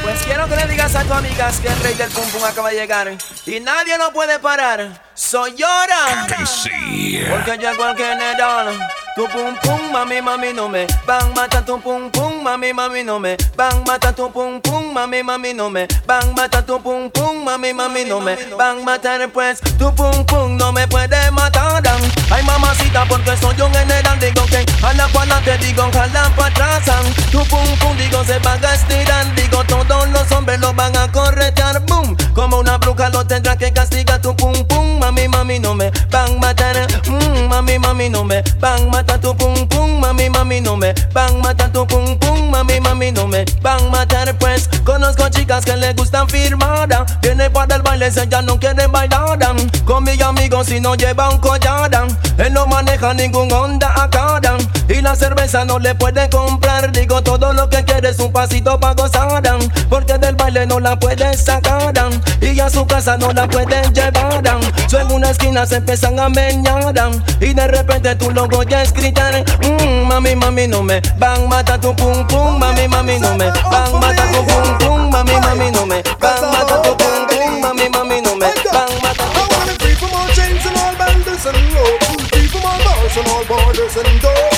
pues 0.02 0.20
quiero 0.24 0.48
que 0.48 0.56
le 0.56 0.66
digas 0.66 0.94
a 0.96 1.02
tus 1.02 1.12
amigas 1.12 1.60
que 1.60 1.68
el 1.68 1.80
rey 1.80 1.94
del 1.94 2.10
pum 2.10 2.24
pum 2.32 2.42
acaba 2.44 2.70
de 2.70 2.76
llegar 2.76 3.16
y 3.46 3.60
nadie 3.60 3.96
lo 3.96 4.12
puede 4.12 4.40
parar. 4.40 5.03
Soy 5.16 5.54
llora. 5.56 6.26
Porque 7.30 7.56
llegó 7.56 7.88
el 7.88 7.96
general. 7.96 8.78
Tu 9.14 9.28
pum 9.28 9.54
pum, 9.62 9.92
mami, 9.92 10.20
mami, 10.20 10.52
no 10.52 10.68
me 10.68 10.88
bang 11.06 11.32
mata 11.36 11.64
tu 11.64 11.80
pum 11.80 12.10
pum, 12.10 12.42
mami, 12.42 12.72
mami, 12.72 13.04
no 13.04 13.20
me 13.20 13.36
bang 13.56 13.84
mata 13.86 14.12
tu 14.12 14.28
pum 14.28 14.60
pum, 14.60 14.92
mami, 14.92 15.22
mami, 15.22 15.54
no 15.54 15.70
me 15.70 15.86
bang 16.04 16.34
mata 16.34 16.60
tu 16.66 16.80
pum 16.80 17.08
pum, 17.10 17.44
mami, 17.44 17.72
mami, 17.72 18.04
no 18.04 18.18
me 18.18 18.34
bang 18.58 18.84
mata 18.84 19.16
después 19.16 19.60
tu 19.78 19.94
pum 19.94 20.26
pum 20.26 20.56
no 20.56 20.72
me 20.72 20.88
puede 20.88 21.30
matar. 21.30 21.80
Ay 22.28 22.42
mamacita 22.42 23.04
porque 23.08 23.36
soy 23.36 23.60
un 23.60 23.72
general 23.72 24.18
digo 24.18 24.44
que 24.46 24.66
a 24.84 24.92
la 24.94 25.06
cual 25.12 25.28
te 25.44 25.58
digo 25.58 25.88
jala 25.92 26.32
pa' 26.36 26.46
atrás. 26.46 26.82
Tu 27.30 27.38
pum 27.44 27.64
pum 27.78 27.96
digo 27.96 28.24
se 28.24 28.40
van 28.40 28.64
a 28.64 28.74
estirar, 28.74 29.32
digo 29.36 29.62
todos 29.62 30.08
los 30.08 30.32
hombres 30.32 30.58
lo 30.58 30.74
van 30.74 30.96
a 30.96 31.06
corretear, 31.12 31.80
boom. 31.86 32.16
Como 32.34 32.58
una 32.58 32.78
bruja 32.78 33.10
lo 33.10 33.24
tendrá 33.24 33.56
que 33.56 33.72
castigar 33.72 34.20
tu 34.20 34.34
pum 34.34 34.52
pum, 34.66 34.98
mami, 35.04 35.28
mami, 35.28 35.58
no 35.58 35.74
me 35.74 35.90
bang 36.10 36.40
matar, 36.40 36.76
mm, 37.04 37.48
mami, 37.50 37.78
mami, 37.78 38.08
no 38.08 38.24
me 38.24 38.42
bang 38.60 38.90
mata 38.90 39.18
tu 39.18 39.34
pum 39.34 39.68
pum, 39.68 40.00
mami, 40.00 40.28
mami, 40.30 40.62
no 40.62 40.76
me 40.76 40.94
bang 41.12 41.42
mata 41.42 41.68
tu 41.68 41.84
pum 41.84 42.18
pum, 42.18 42.50
mami, 42.50 42.80
mami, 42.80 43.12
no 43.12 43.26
me 43.26 43.44
bang 43.62 43.90
matar. 43.90 44.32
Pues. 44.40 44.73
Conozco 44.84 45.28
chicas 45.30 45.64
que 45.64 45.76
le 45.76 45.94
gustan 45.94 46.28
firmada, 46.28 47.06
viene 47.22 47.48
para 47.48 47.76
el 47.76 47.82
baile, 47.82 48.08
ella 48.08 48.42
no 48.42 48.58
quiere 48.60 48.86
bailar. 48.86 49.38
Con 49.86 50.04
mis 50.04 50.20
amigos 50.20 50.66
si 50.66 50.78
no 50.78 50.94
lleva 50.94 51.30
un 51.30 51.38
collar, 51.38 51.90
él 52.38 52.52
no 52.52 52.66
maneja 52.66 53.14
ningún 53.14 53.50
Honda 53.50 53.92
Acada 54.02 54.56
y 54.88 55.00
la 55.00 55.16
cerveza 55.16 55.64
no 55.64 55.78
le 55.78 55.94
puede 55.94 56.28
comprar. 56.28 56.92
Digo 56.92 57.22
todo 57.22 57.52
lo 57.54 57.68
que 57.70 57.82
quiere 57.84 58.10
es 58.10 58.18
un 58.18 58.32
pasito 58.32 58.78
para 58.78 58.94
gozar, 58.94 59.42
porque 59.88 60.18
del 60.18 60.36
baile 60.36 60.66
no 60.66 60.80
la 60.80 60.98
puede 60.98 61.34
sacar 61.34 61.94
y 62.40 62.60
a 62.60 62.68
su 62.68 62.86
casa 62.86 63.16
no 63.16 63.32
la 63.32 63.48
pueden 63.48 63.92
llevar. 63.94 64.42
So 64.88 65.00
en 65.00 65.10
una 65.10 65.30
esquina 65.30 65.64
se 65.66 65.76
empiezan 65.76 66.20
a 66.20 66.28
meñar 66.28 66.94
y 67.40 67.54
de 67.54 67.66
repente 67.66 68.14
tu 68.16 68.30
logo 68.30 68.62
ya 68.62 68.82
es 68.82 68.92
gritar. 68.92 69.44
Mm, 69.62 70.06
mami, 70.08 70.36
mami, 70.36 70.68
no 70.68 70.82
me 70.82 71.00
bang 71.18 71.48
mata 71.48 71.80
tu 71.80 71.94
pum 71.96 72.26
pum, 72.26 72.58
mami, 72.58 72.86
mami, 72.88 73.18
no 73.18 73.34
me 73.36 73.46
bang 73.46 73.92
mata 74.00 74.30
tu 74.30 74.44
pum 74.44 74.73
pum, 74.80 75.10
mami, 75.10 75.36
mami, 75.46 75.70
no 75.72 75.86
me 75.86 76.02
bang 76.20 76.44
mata 76.54 76.76
tu 76.84 76.92
pum 77.00 77.26
pum, 77.28 77.52
mami, 77.62 77.86
mami, 77.94 78.18
no 78.24 78.34
me 78.34 78.48
bang 78.72 78.94
mata 79.04 79.24
I 79.24 79.42
wanna 79.52 79.74
free 79.80 79.94
from 79.94 80.12
all 80.14 80.28
chains 80.36 80.64
and 80.66 80.76
all 80.76 80.94
bandits 80.96 81.46
and 81.46 81.58
rope 81.74 82.02
Free 82.32 82.48
from 82.48 82.64
and 83.16 83.28
all 83.28 83.44
borders 83.44 83.96
and 83.96 84.20
doors 84.20 84.53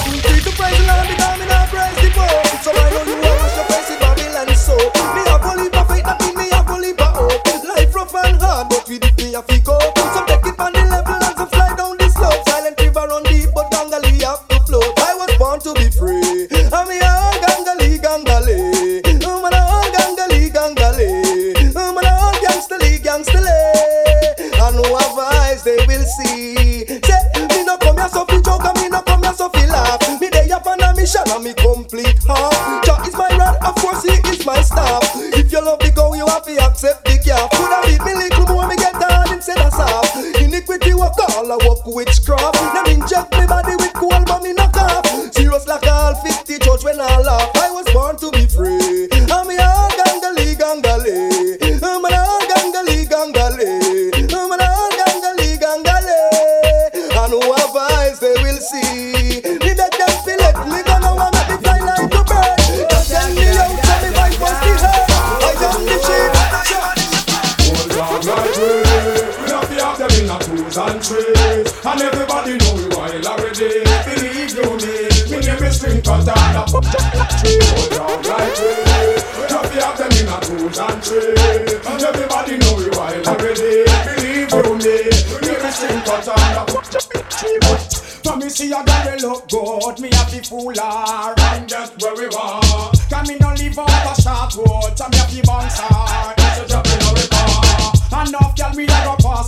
see. 26.17 27.16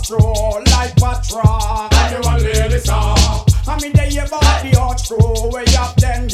Through 0.09 0.65
like 0.73 0.95
Patra. 0.97 1.45
And 1.93 2.09
you 2.11 2.21
a 2.25 2.33
lady 2.41 2.79
star. 2.79 3.45
I 3.67 3.79
mean 3.79 3.93
they 3.93 4.17
about 4.17 4.41
the 4.65 4.73
hot 4.73 4.97
crew 5.05 5.53
way 5.53 5.65
up 5.77 5.95
them 5.97 6.27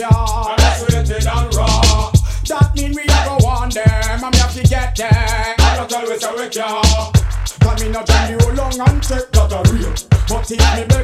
And 0.48 0.60
that's 0.60 0.82
rated 0.88 1.27
and 1.27 1.53
raw. 1.53 2.12
That 2.48 2.72
mean 2.75 2.96
we 2.96 3.03
a 3.03 3.20
go 3.27 3.36
on 3.46 3.70
them 3.70 4.24
me 4.24 4.38
have 4.39 4.55
to 4.55 4.63
get 4.63 4.96
them. 4.96 5.12
I 5.60 5.75
don't 5.75 5.94
always 5.94 6.24
we 6.24 6.48
can. 6.50 7.12
Come 7.60 7.77
in 7.84 7.96
a 7.96 8.03
jam 8.05 8.32
you 8.32 8.39
long 8.55 8.79
and 8.79 9.03
take 9.03 9.29
that 9.36 9.51
a 9.51 9.60
real. 9.74 9.91
But 10.29 10.50
if 10.50 10.55
me 10.55 10.55
beg 10.55 10.63
and 10.63 10.89
me 10.89 10.94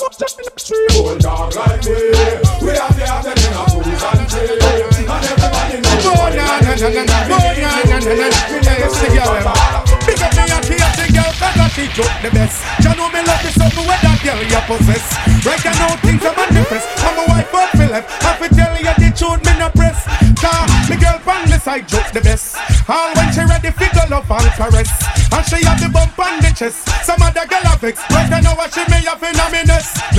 Dog 0.00 1.52
like 1.56 1.84
we. 1.84 1.92
We 2.64 2.72
have 2.72 2.96
have 2.96 3.20
twos 3.20 4.00
and. 4.00 4.32
And 5.04 5.24
everybody 5.28 5.76
the 5.76 5.92
up 10.40 10.64
me 10.64 10.76
tea, 10.80 10.80
the 10.96 11.12
cause 12.00 12.16
the 12.24 12.30
best. 12.32 12.64
You 12.80 12.96
know 12.96 13.12
me 13.12 13.20
love 13.28 13.44
the 13.44 13.52
something 13.52 13.84
where 13.84 14.00
that 14.00 14.16
girl 14.24 14.40
you 14.40 14.62
possess. 14.64 15.04
Right 15.44 15.60
now 15.68 15.92
things 16.00 16.24
are 16.24 16.32
manifest. 16.32 16.88
I'm 17.04 17.20
a 17.20 17.24
wife 17.28 17.52
of 17.52 17.68
Philip. 17.76 18.04
I 18.24 18.32
fi 18.40 18.48
tell 18.56 18.72
you 18.80 18.94
the 18.96 19.12
truth, 19.12 19.44
me 19.44 19.52
no 19.60 19.68
press. 19.68 20.00
Car, 20.40 20.64
me 20.88 20.96
girl 20.96 21.20
from 21.20 21.44
the 21.44 21.60
side 21.60 21.84
joke 21.84 22.08
the 22.16 22.24
best. 22.24 22.56
All 22.88 23.12
when 23.20 23.28
she 23.36 23.44
ready, 23.44 23.68
fi 23.68 23.92
go 23.92 24.08
love 24.08 24.32
and 24.32 24.48
caress. 24.56 24.88
And 25.28 25.44
she 25.44 25.60
have 25.68 25.76
the 25.76 25.92
bump 25.92 26.16
on 26.16 26.40
the 26.40 26.48
chest. 26.56 26.88
Some 27.04 27.20
other 27.20 27.44
girl 27.44 27.68
a 27.68 27.76
vex. 27.76 28.00
Right 28.08 28.32
now 28.40 28.56
what 28.56 28.72
she 28.72 28.80
may 28.88 29.04
have 29.04 29.20
in. 29.22 29.69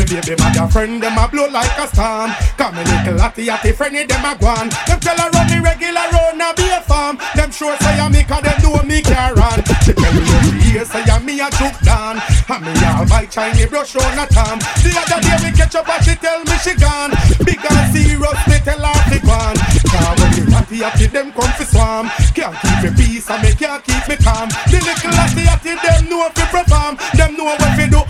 Me 0.01 0.17
baby 0.17 0.33
mother 0.41 0.65
friend, 0.65 0.97
them 0.97 1.13
a 1.13 1.27
blow 1.29 1.45
like 1.45 1.77
a 1.77 1.85
storm. 1.85 2.33
Come 2.57 2.73
me 2.73 2.81
little 2.89 3.21
atty 3.21 3.49
atty 3.51 3.71
friend, 3.71 3.93
them 3.93 4.25
a 4.25 4.33
gone. 4.33 4.73
Them 4.89 4.97
tell 4.97 5.13
her 5.13 5.29
run 5.29 5.45
me 5.45 5.61
regular 5.61 6.09
round 6.09 6.41
a 6.41 6.49
be 6.57 6.65
a 6.73 6.81
farm. 6.81 7.21
Them 7.37 7.51
sure 7.51 7.77
say 7.77 8.01
I 8.01 8.09
me 8.09 8.25
cause 8.25 8.41
them 8.41 8.57
do 8.65 8.73
me 8.81 9.05
care 9.05 9.37
on. 9.37 9.61
She 9.85 9.93
tell 9.93 10.09
me 10.09 10.25
every 10.25 10.73
year 10.73 10.85
say 10.89 11.05
I 11.05 11.21
me 11.21 11.37
a 11.37 11.53
joke 11.53 11.77
down. 11.85 12.17
And 12.49 12.65
me 12.65 12.73
all 12.81 13.05
my 13.13 13.29
shiny 13.29 13.69
brush 13.69 13.93
on 13.93 14.17
a 14.17 14.25
tom. 14.25 14.57
The 14.81 14.89
other 14.97 15.21
day 15.21 15.37
we 15.37 15.49
catch 15.53 15.75
up 15.77 15.85
and 15.85 16.01
she 16.01 16.17
tell 16.17 16.41
me 16.49 16.55
she 16.65 16.73
gone. 16.81 17.13
Big 17.45 17.61
and 17.61 17.93
serious, 17.93 18.41
me 18.49 18.57
tell 18.65 18.81
her 18.81 18.97
to 19.05 19.19
gone. 19.21 19.57
Now 19.93 20.17
when 20.17 20.33
the 20.33 20.43
atty 20.57 20.81
atty 20.81 21.05
them 21.13 21.29
come 21.29 21.53
fi 21.61 21.65
swarm. 21.69 22.09
Can't 22.33 22.57
keep 22.57 22.77
me 22.81 22.89
peace 22.97 23.29
and 23.29 23.41
me 23.45 23.53
can't 23.53 23.85
keep 23.85 24.01
me 24.09 24.17
calm. 24.17 24.49
The 24.65 24.81
little 24.81 25.13
atty 25.13 25.45
atty 25.45 25.77
them 25.77 26.09
know 26.09 26.25
fi 26.33 26.49
perform. 26.49 26.97
Them 27.13 27.37
know 27.37 27.53
what 27.53 27.61
fi 27.77 27.85
do 27.85 28.01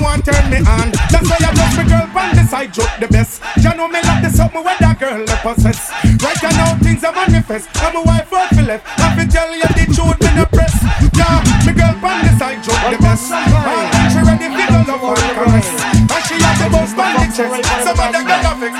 want 0.00 0.24
turn 0.24 0.44
me 0.50 0.58
on. 0.64 0.90
That's 1.12 1.28
why 1.28 1.38
I 1.40 1.52
love 1.52 1.74
me 1.76 1.84
girl 1.88 2.06
from 2.10 2.28
the 2.36 2.44
side 2.48 2.72
joke 2.72 2.92
the 2.98 3.08
best. 3.08 3.42
You 3.60 3.72
know 3.76 3.88
me 3.88 4.00
love 4.02 4.22
the 4.24 4.30
something 4.30 4.64
where 4.64 4.76
that 4.80 4.98
girl 4.98 5.20
they 5.24 5.38
possess. 5.44 5.92
Right 6.24 6.42
now 6.56 6.74
things 6.80 7.04
are 7.04 7.12
manifest. 7.12 7.68
I'm 7.84 7.96
a 7.96 8.02
wife 8.02 8.32
of 8.32 8.48
Philip. 8.56 8.80
I 8.98 9.06
fi 9.16 9.24
tell 9.28 9.50
you 9.52 9.68
the 9.76 9.84
truth 9.92 10.20
in 10.24 10.34
the 10.40 10.46
press. 10.48 10.74
Yeah, 11.12 11.40
me 11.66 11.72
girl 11.76 11.94
from 12.00 12.18
the 12.24 12.32
side 12.40 12.60
joke 12.64 12.82
the 12.88 12.98
best. 12.98 13.28
Ah, 13.30 13.86
she 14.08 14.20
ready 14.24 14.48
fi 14.48 14.64
go 14.72 14.78
love 14.88 15.04
and 15.20 15.32
caress. 15.36 15.68
And 16.08 16.22
she 16.24 16.36
has 16.40 16.56
the 16.58 16.68
most 16.72 16.96
on 16.96 17.12
the 17.14 17.26
chest. 17.30 17.60
Some 17.84 18.00
other 18.00 18.24
girl 18.24 18.48
a 18.48 18.52
fix. 18.56 18.74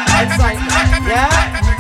Yeah. 1.05 1.71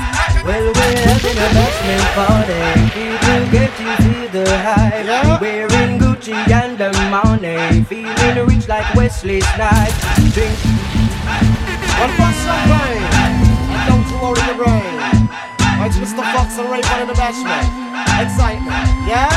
Well, 0.44 0.72
we're 0.72 0.96
having 1.04 1.36
a 1.36 1.48
bashment 1.54 2.06
party. 2.16 2.60
People 2.96 3.44
get 3.52 3.72
you 3.78 3.92
feel 4.02 4.28
the 4.32 4.44
hype. 4.58 5.40
Wearing 5.40 5.68
Gucci 5.68 5.69
and 6.52 6.78
the 6.78 6.90
money. 7.10 7.84
Feeling 7.84 8.46
rich 8.46 8.68
like 8.68 8.94
Wesley 8.94 9.40
Snipes. 9.40 9.94
Drink. 10.34 10.58
One 11.98 12.12
fox 12.18 12.34
champagne. 12.42 13.02
And 13.70 13.82
down 13.86 14.02
to 14.10 14.14
all 14.18 14.38
in 14.38 14.46
the 14.46 14.56
brain. 14.58 15.00
It's 15.86 15.96
Mr. 15.96 16.24
Fox 16.32 16.58
and 16.58 16.68
Ray 16.70 16.82
in 17.00 17.08
the 17.08 17.14
bashment. 17.14 17.66
Excitement. 18.20 18.86
Yeah? 19.06 19.30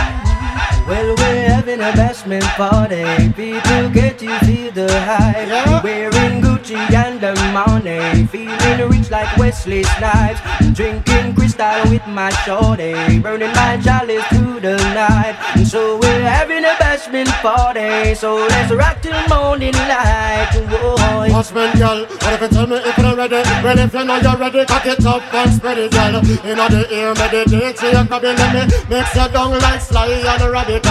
Well, 0.88 1.16
we're 1.16 1.43
having 1.64 1.80
a 1.80 1.92
bashment 1.94 2.44
party. 2.60 3.32
People 3.34 3.90
get 3.90 4.22
you 4.22 4.38
feel 4.40 4.72
the 4.72 4.88
hype. 5.02 5.48
Yeah. 5.48 5.82
Wearing 5.82 6.42
Gucci 6.42 6.76
and 6.92 7.22
the 7.22 7.34
money. 7.54 8.28
Feeling 8.28 8.90
rich 8.90 9.10
like 9.10 9.32
Wesley 9.38 9.84
Snipes. 9.84 10.42
Drinking 10.74 11.36
crystal 11.36 11.90
with 11.90 12.06
my 12.08 12.32
shorty. 12.44 13.20
Burning 13.20 13.54
my 13.54 13.80
chalice 13.82 14.26
through 14.26 14.60
the 14.60 14.76
night. 14.94 15.36
And 15.56 15.66
so 15.66 15.98
we're 16.00 16.28
having 16.28 16.66
a 16.66 16.76
bashment 16.82 17.32
party. 17.42 18.14
So 18.16 18.36
let's 18.36 18.72
rock 18.74 19.02
till 19.02 19.16
morning 19.30 19.74
light. 19.74 20.52
Whoa. 20.70 21.04
Husband, 21.32 21.80
girl, 21.80 22.06
what 22.06 22.34
if 22.34 22.42
you 22.42 22.48
tell 22.50 22.68
me 22.68 22.76
if 22.76 22.98
you're 22.98 23.16
ready? 23.16 23.42
Well, 23.64 23.80
if 23.80 23.94
you 23.94 24.04
know 24.04 24.18
you're 24.18 24.38
ready, 24.38 24.66
cock 24.66 24.86
it 24.86 25.06
up 25.06 25.34
and 25.34 25.54
spread 25.54 25.78
it, 25.78 25.92
girl. 25.92 26.16
In 26.16 26.58
the 26.58 26.88
ear, 26.92 27.14
meditate, 27.16 27.82
you're 27.82 28.06
coming 28.06 28.36
let 28.36 28.54
me 28.54 28.78
mix 28.90 29.16
you 29.16 29.28
down 29.30 29.58
like 29.60 29.82
Sly 29.82 30.08
and 30.08 30.42
the 30.42 30.52
rabbit 30.52 30.84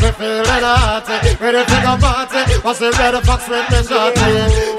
We 0.00 0.10
feeling 0.12 0.46
hot, 0.46 1.08
ready 1.40 1.64
to 1.64 1.76
go 1.82 1.96
party. 1.98 2.40
What's 2.62 2.78
the 2.78 2.90
red 2.92 3.14
fox 3.24 3.48
with 3.48 3.68
me 3.70 3.82
shorty? 3.82 4.20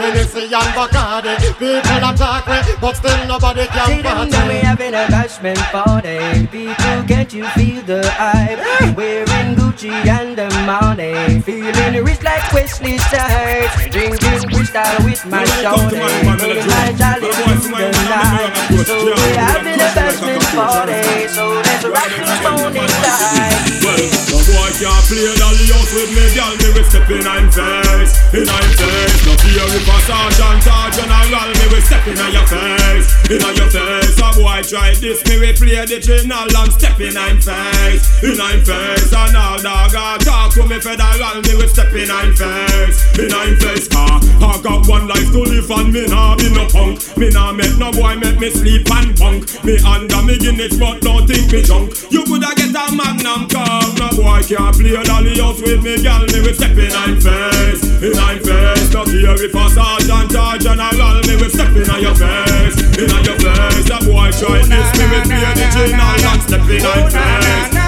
And 0.02 0.18
it's 0.18 0.34
the 0.34 0.48
young 0.48 0.64
Bacardi. 0.78 1.36
People 1.60 2.10
attack 2.10 2.48
me, 2.48 2.74
but 2.80 2.96
still 2.96 3.28
nobody 3.28 3.62
See 3.64 3.68
can 3.68 4.04
them 4.04 4.28
we 4.28 4.32
party. 4.32 4.58
having 4.66 4.94
a 4.94 5.06
bashment 5.14 5.62
party. 5.72 6.48
People, 6.48 7.04
can't 7.08 7.34
you 7.34 7.46
feel 7.50 7.82
the 7.84 8.08
hype? 8.12 8.96
Wearing 8.98 9.56
Gucci 9.82 9.90
and 9.90 10.38
the 10.38 10.48
money. 10.66 11.42
Feeling 11.42 12.04
rich 12.04 12.22
like 12.22 12.54
Wesley 12.54 12.98
Snipes. 12.98 13.90
Drinking 13.90 14.50
crystal 14.50 15.06
with 15.06 15.26
my 15.26 15.44
shorty. 15.58 15.98
Burning 15.98 16.26
my 16.26 16.38
through 16.38 17.58
the 17.58 17.90
night. 18.06 18.54
So 18.86 19.06
we 19.06 19.34
having 19.34 19.82
a 19.82 19.90
bashment 19.98 20.46
party. 20.54 21.28
So 21.28 21.50
let's 21.66 21.86
rock 21.86 22.14
till 22.14 22.42
morning 22.46 22.94
light. 23.02 23.58
Well, 23.82 24.06
no 24.30 24.38
boy 24.46 24.70
can't 24.78 25.06
play 25.10 25.34
dolly 25.42 25.66
house 25.74 25.92
with 25.98 26.12
me, 26.14 26.26
girl. 26.38 26.54
Me 26.62 26.70
we 26.78 26.84
step 26.86 27.10
in 27.10 27.26
I'm 27.26 27.50
face, 27.50 28.14
in 28.38 28.46
I'm 28.46 28.70
face. 28.78 29.22
No 29.26 29.34
fear 29.42 29.66
if 29.66 29.90
a 29.90 29.98
sergeant 30.06 30.68
or 30.70 30.88
general, 30.94 31.50
me 31.58 31.66
we 31.74 31.82
step 31.82 32.06
in 32.06 32.22
your 32.30 32.46
face, 32.46 33.10
in 33.34 33.42
your 33.42 33.70
face. 33.70 34.18
A 34.22 34.30
boy 34.38 34.62
try 34.62 34.94
this, 35.02 35.26
me 35.26 35.42
we 35.42 35.54
play 35.54 35.82
the 35.86 35.98
general 35.98 36.46
and 36.46 36.72
step 36.74 37.00
in 37.02 37.18
I'm 37.18 37.42
face, 37.42 38.06
in 38.22 38.38
I'm 38.38 38.62
face. 38.62 39.10
And 39.14 39.38
all 39.38 39.71
dog 39.72 39.96
a 39.96 40.24
talk 40.24 40.54
to 40.54 40.68
me 40.68 40.80
federal, 40.80 41.40
me 41.48 41.54
we 41.56 41.68
step 41.68 41.94
in 41.94 42.12
I'm 42.12 42.36
face, 42.36 43.00
in 43.18 43.32
I'm. 43.32 43.56
Car, 43.92 44.20
I 44.20 44.60
got 44.62 44.88
one 44.88 45.08
life 45.08 45.32
to 45.32 45.42
live 45.44 45.70
and 45.72 45.94
me 45.94 46.06
nah 46.08 46.36
be 46.36 46.50
no 46.52 46.68
punk. 46.68 47.00
Me 47.18 47.30
nah 47.30 47.52
make 47.52 47.78
no 47.78 47.92
boy 47.92 48.16
make 48.16 48.40
me 48.40 48.50
sleep 48.50 48.90
and 48.92 49.18
bunk. 49.18 49.48
Me 49.64 49.80
under 49.84 50.22
me 50.24 50.38
Guinness, 50.38 50.78
but 50.78 51.02
don't 51.02 51.28
think 51.28 51.52
me 51.52 51.62
drunk. 51.64 51.94
You 52.12 52.24
coulda 52.26 52.52
get 52.56 52.76
a 52.76 52.92
magnum 52.92 53.48
cup, 53.48 53.88
no 54.00 54.08
boy 54.16 54.44
can't 54.44 54.76
play 54.76 54.98
dolly 55.04 55.40
house 55.40 55.62
with 55.62 55.84
me, 55.84 56.02
girl. 56.04 56.24
Me 56.32 56.40
we 56.42 56.52
step 56.54 56.76
in 56.76 56.92
I'm 56.92 57.20
face, 57.20 57.84
in 58.04 58.18
I'm 58.18 58.40
face. 58.44 58.92
No 58.92 59.06
care 59.06 59.40
if 59.40 59.56
a 59.56 59.64
sergeant 59.72 60.36
or 60.36 60.56
general, 60.60 61.18
me 61.28 61.36
we 61.40 61.48
step 61.50 61.72
in 61.72 61.90
your 62.02 62.16
face, 62.16 62.76
in 63.00 63.12
your 63.24 63.38
face. 63.40 63.90
A 63.92 63.98
boy 64.04 64.30
try 64.36 64.62
this, 64.68 64.90
me 65.00 65.06
we 65.12 65.20
play 65.28 65.52
the 65.56 65.68
general 65.72 66.26
and 66.28 66.42
step 66.44 66.68
in 66.68 66.84
I'm 66.86 67.08
face, 67.10 67.81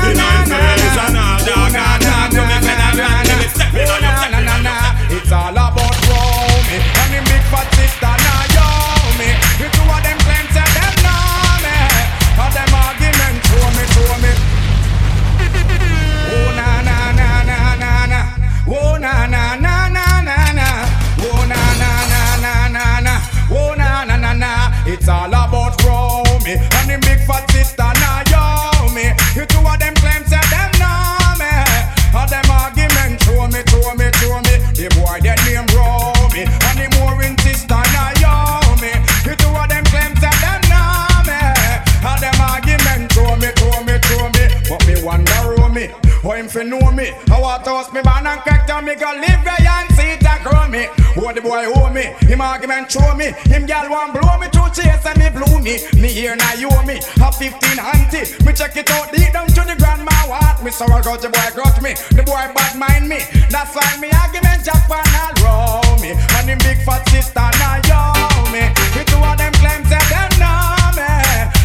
Him 52.33 52.41
argument 52.41 52.89
show 52.89 53.13
me. 53.13 53.29
Him 53.45 53.67
gal 53.67 53.87
want 53.91 54.11
blow 54.11 54.39
me 54.41 54.49
to 54.49 54.65
chase 54.73 55.05
and 55.05 55.19
me 55.21 55.29
blew 55.29 55.61
me. 55.61 55.77
Me 56.01 56.09
here 56.09 56.35
now 56.35 56.53
you 56.57 56.73
me. 56.81 56.97
Have 57.21 57.37
15 57.37 57.77
auntie. 57.77 58.25
Me 58.43 58.51
check 58.57 58.75
it 58.75 58.89
out 58.89 59.13
deep 59.13 59.31
down 59.31 59.45
to 59.53 59.61
the 59.61 59.75
grandma 59.77 60.09
what. 60.25 60.57
Me 60.65 60.71
so 60.71 60.85
I 60.89 61.03
got 61.03 61.21
the 61.21 61.29
boy 61.29 61.49
got 61.53 61.77
me. 61.83 61.93
The 62.09 62.23
boy 62.25 62.49
bad 62.57 62.73
mind 62.73 63.05
me. 63.07 63.21
That's 63.53 63.77
why 63.77 63.85
me 64.01 64.09
argument 64.17 64.65
Japan 64.65 65.05
all 65.13 65.37
row 65.45 66.01
me. 66.01 66.17
And 66.41 66.49
him 66.49 66.57
big 66.65 66.81
fat 66.81 67.05
sister 67.13 67.37
now 67.61 67.77
yo 67.85 68.01
me. 68.49 68.65
The 68.97 69.05
two 69.05 69.21
of 69.21 69.37
them 69.37 69.53
claim 69.61 69.85
say 69.85 70.01
them 70.09 70.33
know 70.41 70.89
me. 70.97 71.05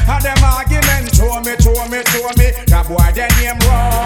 And 0.04 0.20
them 0.20 0.44
argument 0.44 1.16
show 1.16 1.40
me, 1.40 1.57
show 1.64 1.81
me, 1.88 2.04
show 2.12 2.28
me. 2.37 2.52
That 2.68 2.85
boy 2.85 3.09
their 3.16 3.33
name 3.40 3.57
row 3.64 3.97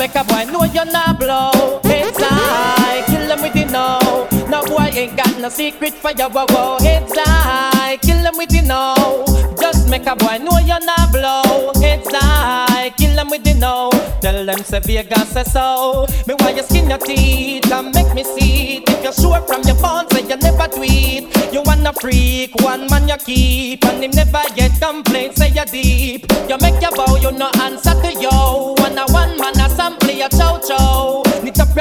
make 0.00 0.14
a 0.14 0.24
boy 0.24 0.44
know 0.50 0.64
you're 0.64 0.86
not 0.86 1.18
blow. 1.18 1.78
It's 1.84 2.18
I, 2.22 3.04
kill 3.06 3.28
them 3.28 3.42
with 3.42 3.52
the 3.52 3.66
no. 3.66 4.26
No 4.48 4.64
boy 4.64 4.88
ain't 4.96 5.14
got 5.14 5.38
no 5.38 5.50
secret 5.50 5.92
for 5.92 6.10
your 6.12 6.30
wow 6.30 6.46
wow. 6.48 6.78
It's 6.80 7.12
I, 7.14 7.98
kill 8.00 8.22
them 8.22 8.38
with 8.38 8.48
the 8.48 8.62
no. 8.62 9.26
Just 9.60 9.90
make 9.90 10.06
a 10.06 10.16
boy 10.16 10.38
know 10.38 10.58
you're 10.60 10.80
not 10.80 11.12
blow. 11.12 11.72
It's 11.76 12.08
I, 12.14 12.94
kill 12.96 13.14
them 13.14 13.28
with 13.28 13.44
the 13.44 13.52
no. 13.52 13.90
Tell 14.22 14.46
them 14.46 14.64
say 14.64 14.80
Vegas 14.80 15.28
say 15.28 15.44
so. 15.44 16.06
Me 16.26 16.34
why 16.38 16.52
you 16.52 16.62
skin 16.62 16.88
your 16.88 16.98
teeth 16.98 17.70
and 17.70 17.94
make 17.94 18.14
me 18.14 18.24
see 18.24 18.78
it. 18.78 18.88
If 18.88 19.04
you're 19.04 19.12
sure 19.12 19.42
from 19.42 19.60
your 19.64 19.76
bones 19.76 20.10
say 20.12 20.22
you 20.22 20.36
never 20.36 20.66
tweet. 20.68 21.28
You 21.52 21.60
wanna 21.66 21.92
freak, 21.92 22.54
one 22.62 22.88
man 22.88 23.06
you 23.06 23.16
keep, 23.18 23.84
and 23.84 24.02
him 24.02 24.12
never 24.12 24.42
get 24.56 24.80
complaints 24.80 25.36
say 25.36 25.50
you 25.50 25.64
deep. 25.66 26.24
You 26.48 26.56
make 26.58 26.80
your 26.80 26.92
bow, 26.92 27.16
you 27.16 27.32
no 27.32 27.50
answer 27.60 27.89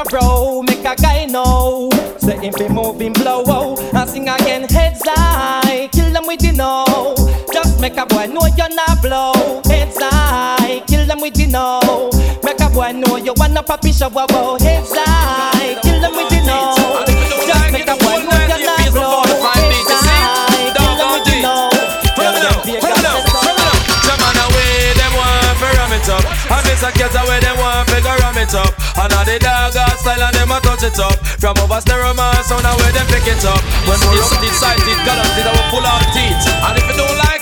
bro, 0.10 0.64
make 0.64 0.84
a 0.84 0.96
guy 0.96 1.26
know. 1.26 1.90
Say 2.18 2.38
him 2.38 2.54
be 2.58 2.68
moving 2.68 3.14
blow, 3.14 3.44
oh. 3.48 3.78
and 3.94 4.10
sing 4.10 4.28
again 4.28 4.64
heads 4.64 5.02
high. 5.06 5.88
Kill 5.92 6.12
them 6.12 6.26
with 6.26 6.40
the 6.42 6.52
no. 6.52 7.16
Just 7.54 7.80
make 7.80 7.98
a 7.98 8.06
boy 8.06 8.26
know 8.26 8.46
you're 8.58 8.74
not 8.74 9.02
blow. 9.02 9.62
Heads 9.66 9.98
high, 10.00 10.84
kill 10.88 11.06
them 11.06 11.22
with 11.22 11.36
the 11.36 11.48
no. 11.48 12.10
Make 12.44 12.60
a 12.60 12.70
boy 12.70 12.92
know 12.92 13.18
you 13.18 13.34
wanna 13.38 13.64
puppy 13.64 13.92
show, 13.92 14.10
wow, 14.10 14.26
oh, 14.32 14.54
wow. 14.54 14.58
Heads 14.60 14.92
high, 14.94 15.80
kill 15.82 16.02
them 16.02 16.14
with 16.16 16.30
the 16.30 16.42
no. 16.46 17.06
Just 17.46 17.72
make 17.72 17.88
a 17.88 17.96
boy 17.98 18.18
know 18.26 18.40
you're 18.50 18.66
not 18.66 18.92
blow. 18.92 19.24
Heads 19.24 19.94
high, 20.06 20.74
kill 20.74 20.96
them 20.98 21.10
with 21.14 21.26
the 21.30 21.36
no. 21.42 21.70
Follow 22.18 22.34
me 22.34 22.42
now, 22.42 22.58
follow 22.66 22.96
me 22.98 23.02
now, 23.06 23.18
follow 23.30 23.54
me 23.54 23.64
now. 23.64 23.78
Some 24.06 24.20
man 24.20 24.38
away, 24.42 24.94
them 24.98 25.14
want 25.14 25.60
to 25.62 25.68
ram 25.78 25.94
it 25.94 26.10
up. 26.10 26.24
And 26.50 26.66
this 26.66 26.84
a 26.84 26.90
cat 26.92 27.14
away, 27.14 27.40
them 27.40 27.58
want 27.58 27.88
go 27.90 28.14
ram 28.26 28.38
it 28.38 28.54
up. 28.56 28.89
And 29.00 29.16
all 29.16 29.24
the 29.24 29.40
dog 29.40 29.72
got 29.72 29.96
style 29.96 30.20
and 30.20 30.36
them 30.36 30.52
a 30.52 30.60
touch 30.60 30.84
it 30.84 31.00
up. 31.00 31.16
From 31.40 31.56
over 31.64 31.80
stereo 31.80 32.12
man, 32.20 32.36
sound 32.44 32.68
away, 32.68 32.92
them 32.92 33.08
pick 33.08 33.24
it 33.32 33.40
up. 33.48 33.64
When 33.88 33.96
we 34.12 34.20
up 34.20 34.44
it, 34.44 34.52
sight 34.60 34.84
it, 34.84 35.00
colors 35.08 35.40
it, 35.40 35.48
I 35.48 35.56
will 35.56 35.68
pull 35.72 35.88
out 35.88 36.04
teeth. 36.12 36.44
And 36.68 36.76
if 36.76 36.84
you 36.84 37.00
don't 37.00 37.16
like 37.24 37.39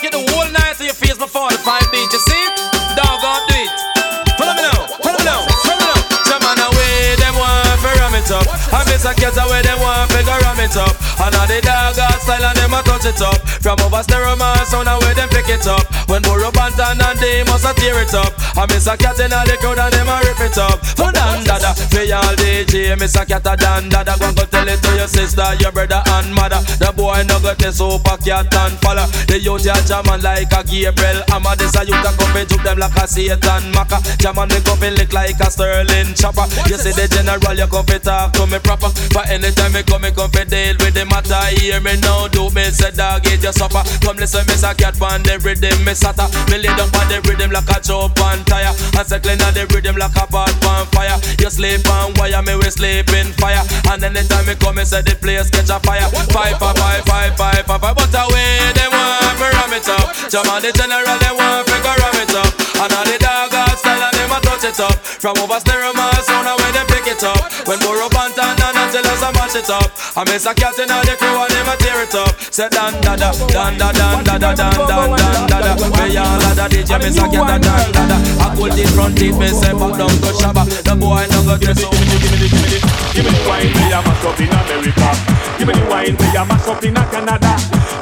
it 8.27 8.31
up. 8.31 8.47
And 8.73 8.87
this 8.87 9.05
a 9.05 9.13
cat 9.15 9.37
away, 9.39 9.61
them 9.63 9.79
want 9.79 10.11
to 10.11 10.19
ram 10.19 10.59
it 10.59 10.75
up. 10.75 10.95
And 11.19 11.35
all 11.35 11.47
the 11.47 11.59
dog 11.63 11.95
got 11.95 12.19
style 12.19 12.43
and 12.43 12.57
them 12.57 12.73
a 12.73 12.81
touch 12.83 13.05
it 13.05 13.21
up. 13.21 13.39
From 13.63 13.79
over 13.79 14.03
stereo 14.03 14.35
man, 14.35 14.65
sound 14.65 14.87
away, 14.87 15.13
them 15.15 15.29
pick 15.29 15.47
it 15.47 15.65
up. 15.67 15.83
When 16.09 16.21
Burro 16.21 16.51
Banton 16.51 16.99
and 16.99 17.19
they 17.19 17.43
must 17.47 17.65
a 17.65 17.73
tear 17.79 17.99
it 18.03 18.13
up. 18.13 18.33
I 18.57 18.65
miss 18.67 18.87
a 18.87 18.97
cat 18.97 19.19
in 19.19 19.31
all 19.31 19.45
the 19.45 19.55
crowd 19.57 19.79
and 19.79 19.93
them 19.93 20.07
a 20.07 20.19
rip 20.23 20.39
it 20.43 20.57
up. 20.57 20.83
For 20.97 21.11
dan 21.11 21.43
dada, 21.43 21.71
for 21.97 22.05
y'all 22.05 22.35
DJ, 22.37 22.93
miss 22.99 23.15
a 23.15 23.25
cat 23.25 23.45
a 23.49 23.57
dan 23.57 23.89
dada. 23.89 24.13
Go 24.19 24.29
and 24.29 24.37
go 24.37 24.45
tell 24.45 24.67
it 24.67 24.77
to 24.81 24.91
your 24.95 25.07
sister, 25.07 25.49
your 25.57 25.71
brother 25.71 26.01
and 26.05 26.29
mother. 26.33 26.61
The 26.77 26.93
boy 26.93 27.25
no 27.25 27.41
got 27.41 27.57
the 27.57 27.73
super 27.73 28.17
cat 28.21 28.53
and 28.53 28.77
follow. 28.85 29.09
The 29.25 29.41
youth 29.41 29.65
ya 29.65 29.73
jaman 29.89 30.21
like 30.21 30.53
a 30.53 30.61
Gabriel 30.61 31.25
Hammer. 31.33 31.57
This 31.57 31.73
a 31.73 31.81
youth 31.81 32.05
a 32.05 32.13
come 32.13 32.29
fi 32.37 32.45
juke 32.45 32.61
them 32.61 32.77
like 32.77 32.93
a 32.93 33.07
Satan 33.09 33.73
Maka. 33.73 33.97
Jaman 34.21 34.49
me 34.53 34.61
come 34.61 34.85
lick 34.93 35.09
like 35.13 35.41
a 35.41 35.49
Sterling 35.49 36.13
chopper. 36.13 36.45
You 36.69 36.77
see 36.77 36.93
the 36.93 37.09
general, 37.09 37.57
you 37.57 37.65
come 37.65 37.89
talk 38.05 38.33
to 38.37 38.45
me 38.45 38.61
proper. 38.61 38.93
For 39.09 39.25
anytime 39.25 39.73
me 39.73 39.81
come, 39.81 40.05
me 40.05 40.13
come 40.13 40.29
deal 40.29 40.77
with 40.77 40.93
the 40.93 41.05
matter. 41.09 41.41
Hear 41.57 41.81
me 41.81 41.97
now, 41.97 42.29
do 42.29 42.53
me 42.53 42.69
say 42.69 42.93
dog 42.93 43.25
it 43.25 43.41
your 43.41 43.53
supper. 43.53 43.81
Come 44.05 44.21
listen, 44.21 44.45
miss 44.45 44.61
a 44.61 44.77
cat 44.77 44.93
pan 45.01 45.25
the 45.25 45.41
rhythm, 45.41 45.81
me 45.81 45.97
sata. 45.97 46.29
Me 46.53 46.61
lay 46.61 46.69
down 46.77 46.93
on 46.93 47.05
the 47.09 47.17
rhythm 47.25 47.49
like 47.49 47.69
a 47.73 47.81
chop 47.81 48.13
on 48.21 48.45
tire. 48.45 48.69
And 48.93 49.07
circling 49.07 49.41
on 49.41 49.57
the 49.57 49.65
rhythm 49.73 49.97
like 49.97 50.13
a 50.13 50.25
pot 50.29 50.53
on 50.61 50.85
fire. 50.93 51.17
You 51.41 51.49
sleep 51.49 51.86
on 51.89 52.13
wire, 52.15 52.41
me 52.43 52.55
we 52.55 52.69
sleep 52.69 53.09
in 53.13 53.31
fire. 53.39 53.63
And 53.89 54.03
anytime 54.03 54.45
me 54.45 54.55
come, 54.55 54.75
me 54.75 54.83
say 54.83 55.01
the 55.01 55.15
place 55.15 55.49
catch 55.49 55.69
a 55.69 55.79
fire. 55.79 56.07
Five, 56.33 56.59
five, 56.59 56.77
five, 56.77 57.03
five, 57.05 57.33
five, 57.37 57.63
five, 57.65 57.81
five. 57.81 57.95
But 57.95 58.13
away, 58.13 58.59
they 58.75 58.87
want 58.91 59.35
me 59.39 59.47
ram 59.47 59.73
it 59.73 59.87
up. 59.87 60.07
Jam 60.29 60.47
on 60.49 60.61
the 60.61 60.71
general, 60.75 61.17
they 61.19 61.33
want 61.33 61.67
me 61.67 61.77
go 61.83 61.91
ram 61.91 62.17
it 62.19 62.33
up. 62.35 62.51
And 62.83 62.93
all 62.93 63.05
the 63.05 63.17
dog 63.19 63.51
them 63.53 64.16
a 64.37 64.41
touch 64.41 64.63
it 64.63 64.79
up. 64.79 64.97
From 65.01 65.37
over 65.37 65.59
stereo, 65.59 65.93
man, 65.93 66.13
sound 66.23 66.47
away, 66.47 66.71
they 66.71 66.85
pick 66.93 67.07
it 67.09 67.23
up. 67.23 67.41
When 67.65 67.79
Burro 67.79 68.09
Banton 68.09 68.53
and 68.53 68.77
until 68.77 69.05
us 69.09 69.21
a 69.21 69.29
mash 69.33 69.55
it 69.57 69.69
up. 69.69 69.89
I 70.15 70.23
miss 70.29 70.45
a 70.45 70.53
cat 70.53 70.77
in 70.79 70.87
the 70.87 71.15
crew 71.17 71.33
and 71.33 71.51
them 71.51 71.69
a 71.69 71.75
tear 71.77 72.03
it 72.05 72.15
up. 72.15 72.33
Say 72.53 72.69
dan 72.69 72.93
da 73.01 73.15
da, 73.15 73.33
dan 73.49 73.77
da 73.77 73.91
dan 73.91 74.23
da 74.23 74.37
da 74.37 74.53
dan 74.53 74.77
dan 74.85 75.09
dan 75.17 75.47
da 75.49 75.57
da. 75.61 75.73
Me 75.97 76.17
all 76.17 76.45
a 76.45 76.51
da 76.53 76.65
DJ, 76.69 76.91
miss 77.01 77.17
a 77.17 77.25
cat 77.27 77.49
a 77.49 77.57
dan 77.57 77.91
da 77.91 78.03
da. 78.07 78.17
I 78.43 78.55
hold 78.55 78.77
it 78.77 78.89
front 78.93 79.17
teeth, 79.17 79.37
me 79.37 79.47
say 79.49 79.73
back 79.73 79.97
down 79.97 80.13
to 80.21 80.29
shabba. 80.37 80.63
The 80.85 80.93
boy 80.95 81.25
no 81.31 81.39
go 81.43 81.55
dress 81.57 81.83
up. 81.83 81.91
Give 81.91 82.31
me 82.31 82.37
the, 82.37 82.47
give 82.47 82.61
me 82.61 82.69
the, 82.71 82.79
give 83.13 83.25
me 83.25 83.31
the 83.33 83.41
wine 83.49 83.71
where 83.73 83.89
you 83.89 84.01
mash 84.05 84.25
up 84.25 84.39
in 84.39 84.53
America. 84.53 85.09
Give 85.57 85.67
me 85.67 85.73
the 85.73 85.85
wine 85.89 86.15
where 86.17 86.33
you 86.33 86.45
mash 86.45 86.67
up 86.67 86.83
in 86.83 86.93
Canada. 86.93 87.53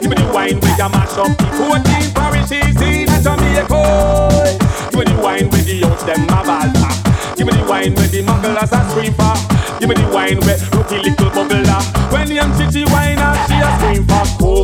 Give 0.01 0.09
me 0.11 0.15
the 0.19 0.27
wine 0.33 0.57
where 0.59 0.75
you 0.75 0.89
mash 0.91 1.15
up 1.15 1.31
the 1.37 1.47
14 1.55 2.11
parishes 2.11 2.24
the 8.55 8.61
mugglers 8.61 8.71
a 8.71 8.89
scream 8.89 9.13
for. 9.13 9.79
Give 9.79 9.89
me 9.89 9.95
the 9.95 10.07
wine 10.13 10.39
where 10.41 10.57
rookie 10.71 10.99
little 10.99 11.29
bubbler. 11.29 12.11
When 12.11 12.27
the 12.27 12.39
chichi 12.57 12.85
wine 12.91 13.19
she 13.47 13.55
a 13.59 13.69
scream 13.77 14.07
for 14.07 14.54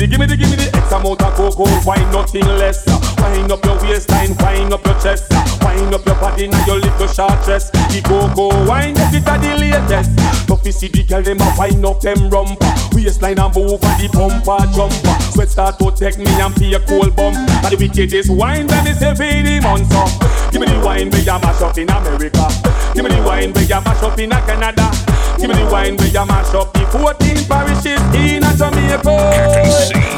the, 0.00 0.06
give 0.06 0.20
me 0.20 0.26
the, 0.26 0.36
give 0.36 0.48
me 0.48 0.56
the 0.56 0.72
X 0.72 0.92
amount 0.92 1.20
of 1.20 1.34
cocoa 1.36 1.68
wine, 1.84 2.08
nothing 2.10 2.48
less. 2.56 2.88
Wine 3.20 3.52
up 3.52 3.60
your 3.64 3.76
waistline, 3.84 4.32
wine 4.40 4.72
up 4.72 4.84
your 4.84 4.96
chest, 4.96 5.28
wine 5.60 5.92
up 5.92 6.04
your 6.06 6.16
body 6.16 6.48
now 6.48 6.64
your 6.64 6.80
little 6.80 7.06
short 7.06 7.36
dress. 7.44 7.68
The 7.92 8.00
cocoa 8.00 8.48
wine, 8.64 8.94
get 8.94 9.12
it 9.12 9.24
the 9.28 9.52
latest. 9.60 10.16
Tough 10.48 10.62
to 10.62 10.72
see 10.72 10.88
the 10.88 11.04
girl 11.04 11.22
them 11.22 11.40
a 11.40 11.48
wine 11.60 11.84
up 11.84 12.00
them 12.00 12.30
rumper, 12.32 12.72
waistline 12.96 13.38
and 13.38 13.52
move 13.52 13.76
and 13.76 13.96
the 14.00 14.08
bumper 14.16 14.64
jumper. 14.72 15.16
Sweat 15.36 15.50
start 15.52 15.78
to 15.78 15.92
take 15.92 16.16
me 16.16 16.32
and 16.40 16.54
pay 16.56 16.72
a 16.72 16.80
cold 16.80 17.14
bump. 17.14 17.36
And 17.36 17.68
the 17.68 17.76
wickedest 17.76 18.30
wine 18.32 18.72
is 18.88 19.02
every 19.02 19.44
the 19.44 19.60
month 19.60 19.92
up. 19.92 20.08
Give 20.50 20.64
me 20.64 20.66
the 20.66 20.80
wine 20.80 21.10
where 21.12 21.20
you 21.20 21.36
mash 21.44 21.60
up 21.60 21.76
in 21.76 21.90
America. 21.90 22.48
Give 22.96 23.04
me 23.04 23.12
the 23.12 23.20
wine 23.20 23.52
where 23.52 23.68
you 23.68 23.80
mash 23.84 24.02
up 24.02 24.18
in 24.18 24.30
Canada. 24.30 25.09
Give 25.40 25.48
me 25.48 25.56
the 25.56 25.68
wine 25.72 25.96
where 25.96 26.08
you 26.08 26.26
mash 26.26 26.52
up 26.52 26.72
the 26.74 26.84
14 26.92 27.48
parishes 27.48 28.00
in 28.12 28.44
a 28.44 28.52
Jamaica. 28.60 29.00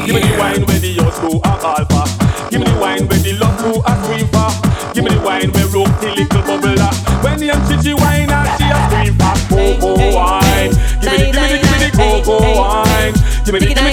Give 0.05 0.15
me 0.15 0.21
the 0.21 0.35
wine 0.37 0.65
where 0.67 0.79
the 0.79 0.91
youth 0.99 1.15
go 1.23 1.39
a 1.39 1.51
call 1.63 1.83
for. 1.87 2.03
Give 2.51 2.59
me 2.59 2.67
the 2.67 2.75
wine 2.77 3.07
where 3.07 3.19
the 3.19 3.31
love 3.39 3.55
go 3.63 3.79
a 3.87 3.93
scream 4.03 4.27
for. 4.27 4.51
Give 4.93 5.05
me 5.07 5.15
the 5.15 5.21
wine 5.23 5.49
where 5.55 5.67
rope 5.71 5.95
the 6.03 6.11
little 6.11 6.43
bubbler. 6.43 6.91
When 7.23 7.39
the 7.39 7.45
young 7.55 7.63
chichi 7.71 7.93
wine 7.95 8.29
and 8.29 8.49
she 8.59 8.67
a 8.67 8.75
scream 8.91 9.15
for 9.15 9.31
cocoa 9.47 9.95
oh, 9.95 9.95
oh, 9.95 10.11
oh, 10.11 10.15
wine. 10.19 10.71
Give 10.99 11.11
me 11.11 11.17
the, 11.17 11.31
give 11.31 11.39
me 11.39 11.47
the, 11.47 11.57
give 11.63 11.71
me 11.71 11.77
the 11.79 11.91
cocoa 11.95 12.43
wine. 12.59 13.15
Give 13.47 13.53
me 13.55 13.59
the, 13.63 13.67
give 13.71 13.83
me 13.83 13.91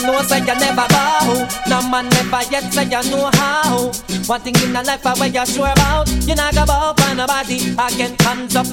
you 0.00 0.06
know 0.06 0.22
say 0.22 0.40
you 0.40 0.46
never 0.46 0.86
bow. 0.88 1.48
No 1.68 1.82
man 1.88 2.08
never 2.10 2.42
yet 2.50 2.72
say 2.72 2.84
you 2.84 3.10
know 3.10 3.30
how. 3.34 3.92
One 4.26 4.40
thing 4.40 4.56
in 4.62 4.72
the 4.72 4.82
life 4.82 5.04
where 5.04 5.28
you 5.28 5.46
sure 5.46 5.68
about, 5.72 6.08
you 6.26 6.34
not 6.34 6.54
go 6.54 6.66
bow 6.66 6.94
for 6.96 7.14
nobody. 7.14 7.72
Again, 7.78 8.16
hands 8.20 8.56
up. 8.56 8.66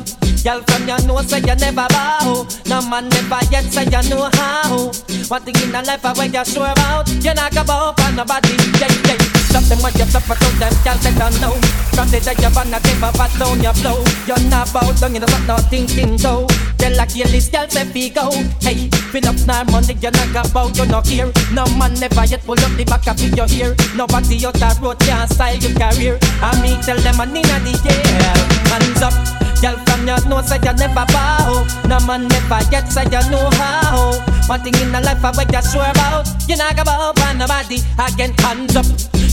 Girl 0.43 0.61
from 0.67 0.87
you 0.87 0.97
know 1.07 1.21
say 1.21 1.39
you 1.39 1.55
never 1.55 1.87
bow. 1.89 2.47
No 2.67 2.81
man 2.89 3.09
never 3.09 3.39
yet 3.51 3.65
say 3.71 3.85
you 3.85 4.09
know 4.09 4.29
how. 4.33 4.91
One 5.29 5.41
thing 5.41 5.55
in 5.63 5.71
the 5.71 5.81
life 5.85 6.03
where 6.03 6.27
you 6.27 6.45
sure 6.45 6.67
about, 6.67 7.07
you 7.23 7.33
not 7.33 7.53
go 7.53 7.63
bow 7.63 7.93
for 7.97 8.11
nobody. 8.11 8.53
Yeah, 8.79 8.91
yeah. 9.07 9.17
Stop 9.47 9.63
them 9.69 9.79
when 9.79 9.93
you 9.93 10.05
suffer 10.09 10.35
to 10.35 10.49
them, 10.59 10.73
girl 10.83 10.97
they 10.97 11.13
don't 11.15 11.37
know. 11.39 11.53
From 11.93 12.09
the 12.09 12.19
day 12.19 12.33
you're 12.41 12.51
on 12.57 12.73
a 12.73 12.79
give 12.81 13.03
up, 13.05 13.15
down 13.37 13.61
your 13.61 13.73
flow. 13.77 14.01
You're 14.25 14.41
not 14.49 14.73
bow 14.73 14.91
down, 14.97 15.13
you 15.13 15.21
know 15.21 15.29
what 15.29 15.45
not 15.45 15.69
thinking 15.69 16.17
though. 16.17 16.47
Tell 16.81 16.99
a 16.99 17.05
kill 17.05 17.29
this 17.29 17.47
girl 17.49 17.69
say 17.69 17.85
fi 17.85 18.09
go. 18.09 18.31
Hey, 18.59 18.89
fill 19.13 19.27
up 19.29 19.37
now 19.45 19.63
money, 19.71 19.93
you 19.93 20.11
not 20.11 20.33
go 20.33 20.41
bow, 20.51 20.67
you 20.73 20.85
not 20.89 21.05
here. 21.13 21.31
No 21.53 21.65
man 21.77 21.93
never 21.99 22.25
yet 22.25 22.41
pull 22.45 22.59
up 22.59 22.73
the 22.73 22.83
back 22.85 23.05
of 23.07 23.21
your 23.21 23.47
ear. 23.53 23.75
Nobody 23.95 24.45
out 24.45 24.57
the 24.57 24.69
road 24.81 24.99
can 24.99 25.27
style 25.29 25.55
your 25.57 25.73
career. 25.77 26.17
And 26.41 26.57
me 26.61 26.73
tell 26.81 26.97
them 26.97 27.21
I 27.21 27.25
need 27.29 27.45
the 27.45 27.73
year. 27.85 28.35
Hands 28.73 29.01
up. 29.01 29.43
Girl 29.63 29.77
from 29.87 30.03
you 30.03 30.17
know 30.27 30.41
say 30.41 30.59
you 30.59 30.73
never 30.75 31.05
bow 31.07 31.63
No 31.87 31.97
man 32.05 32.27
never 32.27 32.59
yet 32.69 32.91
say 32.91 33.05
you 33.05 33.23
know 33.31 33.47
how 33.55 34.11
One 34.47 34.59
thing 34.59 34.75
in 34.75 34.91
the 34.91 34.99
life 34.99 35.23
I 35.23 35.31
bet 35.31 35.53
you 35.55 35.71
sure 35.71 35.87
about 35.87 36.27
You 36.49 36.57
not 36.57 36.75
go 36.75 36.83
bow 36.83 37.13
for 37.15 37.33
nobody 37.33 37.79
Again 37.95 38.35
hands 38.43 38.75
up 38.75 38.83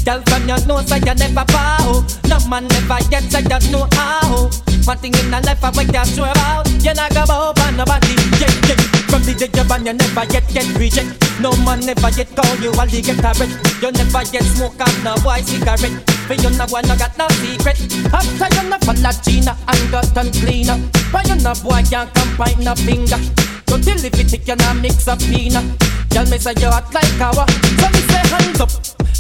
Girl 0.07 0.23
from 0.31 0.47
you 0.47 0.55
know 0.67 0.83
say 0.83 1.03
you 1.03 1.15
never 1.19 1.45
bow 1.51 2.07
No 2.31 2.39
man 2.47 2.69
never 2.69 3.03
yet 3.11 3.27
say 3.27 3.43
you 3.43 3.73
know 3.73 3.87
how 3.95 4.51
One 4.87 4.99
thing 4.99 5.15
in 5.15 5.31
the 5.31 5.43
life 5.45 5.63
I 5.63 5.71
bet 5.71 5.91
you 5.91 6.05
sure 6.15 6.31
about 6.31 6.67
You 6.83 6.95
not 6.95 7.11
go 7.15 7.27
bow 7.27 7.53
for 7.55 7.71
nobody 7.75 8.15
Yeah, 8.39 8.55
yeah 8.71 8.79
From 9.11 9.23
the 9.23 9.35
day 9.35 9.51
you 9.51 9.65
born 9.67 9.87
you 9.87 9.95
never 9.95 10.25
yet 10.33 10.47
get 10.51 10.67
reject 10.75 11.11
No 11.41 11.51
man 11.63 11.70
never 11.77 12.11
yet 12.17 12.35
call 12.35 12.57
you 12.59 12.73
while 12.73 12.89
you 12.89 13.03
get 13.03 13.23
a 13.23 13.33
You 13.81 13.93
never 13.93 14.23
yet 14.33 14.45
smoke 14.45 14.81
up 14.81 14.93
no 15.05 15.15
boy 15.23 15.41
cigarette 15.43 16.03
For 16.27 16.35
you 16.35 16.51
no 16.57 16.67
one 16.69 16.87
no 16.89 16.97
got 16.97 17.17
no 17.19 17.29
secret 17.39 17.79
After 18.13 18.49
you 18.55 18.69
no 18.69 18.79
follow 18.79 19.13
Gina 19.23 19.57
and 19.69 19.91
got 19.91 20.17
and 20.17 20.33
cleaner. 20.35 20.79
But 21.13 21.29
you 21.29 21.37
no 21.37 21.53
boy 21.63 21.83
can't 21.89 22.13
come 22.15 22.37
point 22.37 22.59
no 22.59 22.75
finger. 22.75 23.19
Don't 23.67 23.83
tell 23.83 24.05
if 24.05 24.17
you 24.19 24.25
think 24.25 24.47
you 24.49 24.57
not 24.57 24.77
mix 24.77 25.09
up 25.09 25.19
peanut. 25.21 25.65
Girl, 26.11 26.27
me 26.27 26.39
say 26.39 26.55
you 26.59 26.69
hot 26.69 26.93
like 26.93 27.11
cow. 27.19 27.33
So 27.33 27.87
me 27.91 28.01
say 28.11 28.25
hands 28.31 28.61
up. 28.61 28.71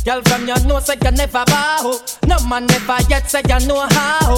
Girl 0.04 0.22
from 0.22 0.46
your 0.46 0.60
nose 0.64 0.86
say 0.86 0.96
you 1.02 1.10
never 1.10 1.44
bow. 1.46 1.98
No 2.26 2.36
man 2.48 2.66
never 2.66 2.98
yet 3.08 3.30
say 3.30 3.42
you 3.48 3.66
know 3.66 3.86
how. 3.90 4.34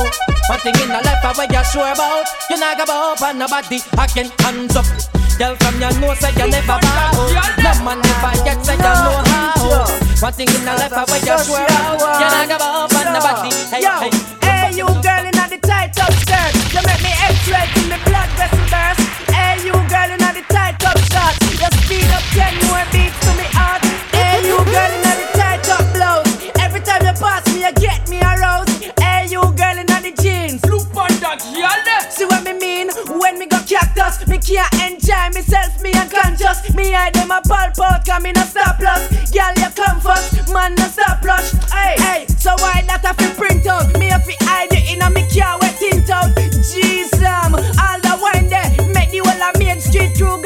One 0.48 0.60
thing 0.60 0.74
in 0.82 0.88
the 0.88 1.00
life 1.04 1.24
I 1.24 1.32
where 1.36 1.52
you 1.52 1.64
sure 1.64 1.92
about. 1.92 2.26
You 2.50 2.58
not 2.58 2.78
go 2.78 2.86
bow 2.86 3.14
for 3.16 3.32
nobody. 3.32 3.80
Again, 3.98 4.30
hands 4.40 4.76
up. 4.76 5.11
Girl 5.42 5.56
from 5.56 5.80
your 5.80 5.90
nose 5.98 6.20
say 6.20 6.30
you 6.38 6.46
never 6.46 6.78
bow. 6.78 7.10
No 7.58 7.72
man 7.82 7.98
never 7.98 8.30
yet 8.46 8.64
say 8.64 8.78
you 8.78 8.78
know 8.78 9.26
how. 9.26 9.90
One 10.22 10.32
thing 10.34 10.46
in 10.46 10.64
the 10.64 10.70
life 10.70 10.94
where 10.94 11.18
you 11.18 11.34
sure. 11.42 11.58
You 11.58 12.28
not 12.30 12.46
go 12.46 12.58
bow 12.62 12.86
for 12.86 13.02
nobody. 13.10 13.50
Hey, 13.66 13.82
hey. 13.82 14.10
Hey, 14.38 14.70
you 14.78 14.86
girl 14.86 15.26
in 15.26 15.34
the 15.34 15.58
tight 15.66 15.98
up 15.98 16.14
skirt. 16.22 16.54
You 16.70 16.80
make 16.86 17.02
me 17.02 17.10
X-ray 17.26 17.66
till 17.74 17.90
me 17.90 17.98
blood 18.06 18.30
vessel 18.38 18.62
burst. 18.70 19.02
Hey, 19.34 19.58
you 19.66 19.74
girl 19.90 20.10
in 20.14 20.21
cactus, 34.12 34.28
me 34.28 34.38
can't 34.38 34.74
enjoy 34.74 35.40
myself, 35.40 35.82
me 35.82 35.92
unconscious. 35.94 36.74
Me 36.74 36.94
eye 36.94 37.10
them 37.10 37.30
a 37.30 37.40
pulp 37.42 37.78
out, 37.80 38.04
come 38.04 38.26
in 38.26 38.36
a 38.36 38.44
stop 38.44 38.78
loss. 38.80 39.08
Girl, 39.30 39.52
you 39.56 39.70
come 39.74 40.00
first, 40.00 40.52
man, 40.52 40.74
no 40.74 40.84
stop 40.84 41.22
rush. 41.24 41.52
Hey, 41.70 41.94
hey, 41.98 42.26
so 42.26 42.52
why 42.58 42.82
that 42.86 43.04
I 43.04 43.12
fi 43.12 43.34
print 43.34 43.66
out? 43.66 43.98
Me 43.98 44.10
a 44.10 44.18
fi 44.18 44.34
hide 44.40 44.72
it 44.72 44.92
in 44.92 45.02
a 45.02 45.10
me 45.10 45.22
car 45.28 45.58
wet 45.60 45.76
tint 45.78 46.10
out. 46.10 46.30
Jeez, 46.36 47.12
um, 47.22 47.54
all 47.54 48.00
the 48.00 48.18
wine 48.20 48.48
there, 48.48 48.70
make 48.92 49.10
the 49.10 49.18
whole 49.24 49.42
of 49.42 49.58
Main 49.58 49.80
Street 49.80 50.16
crew 50.16 50.41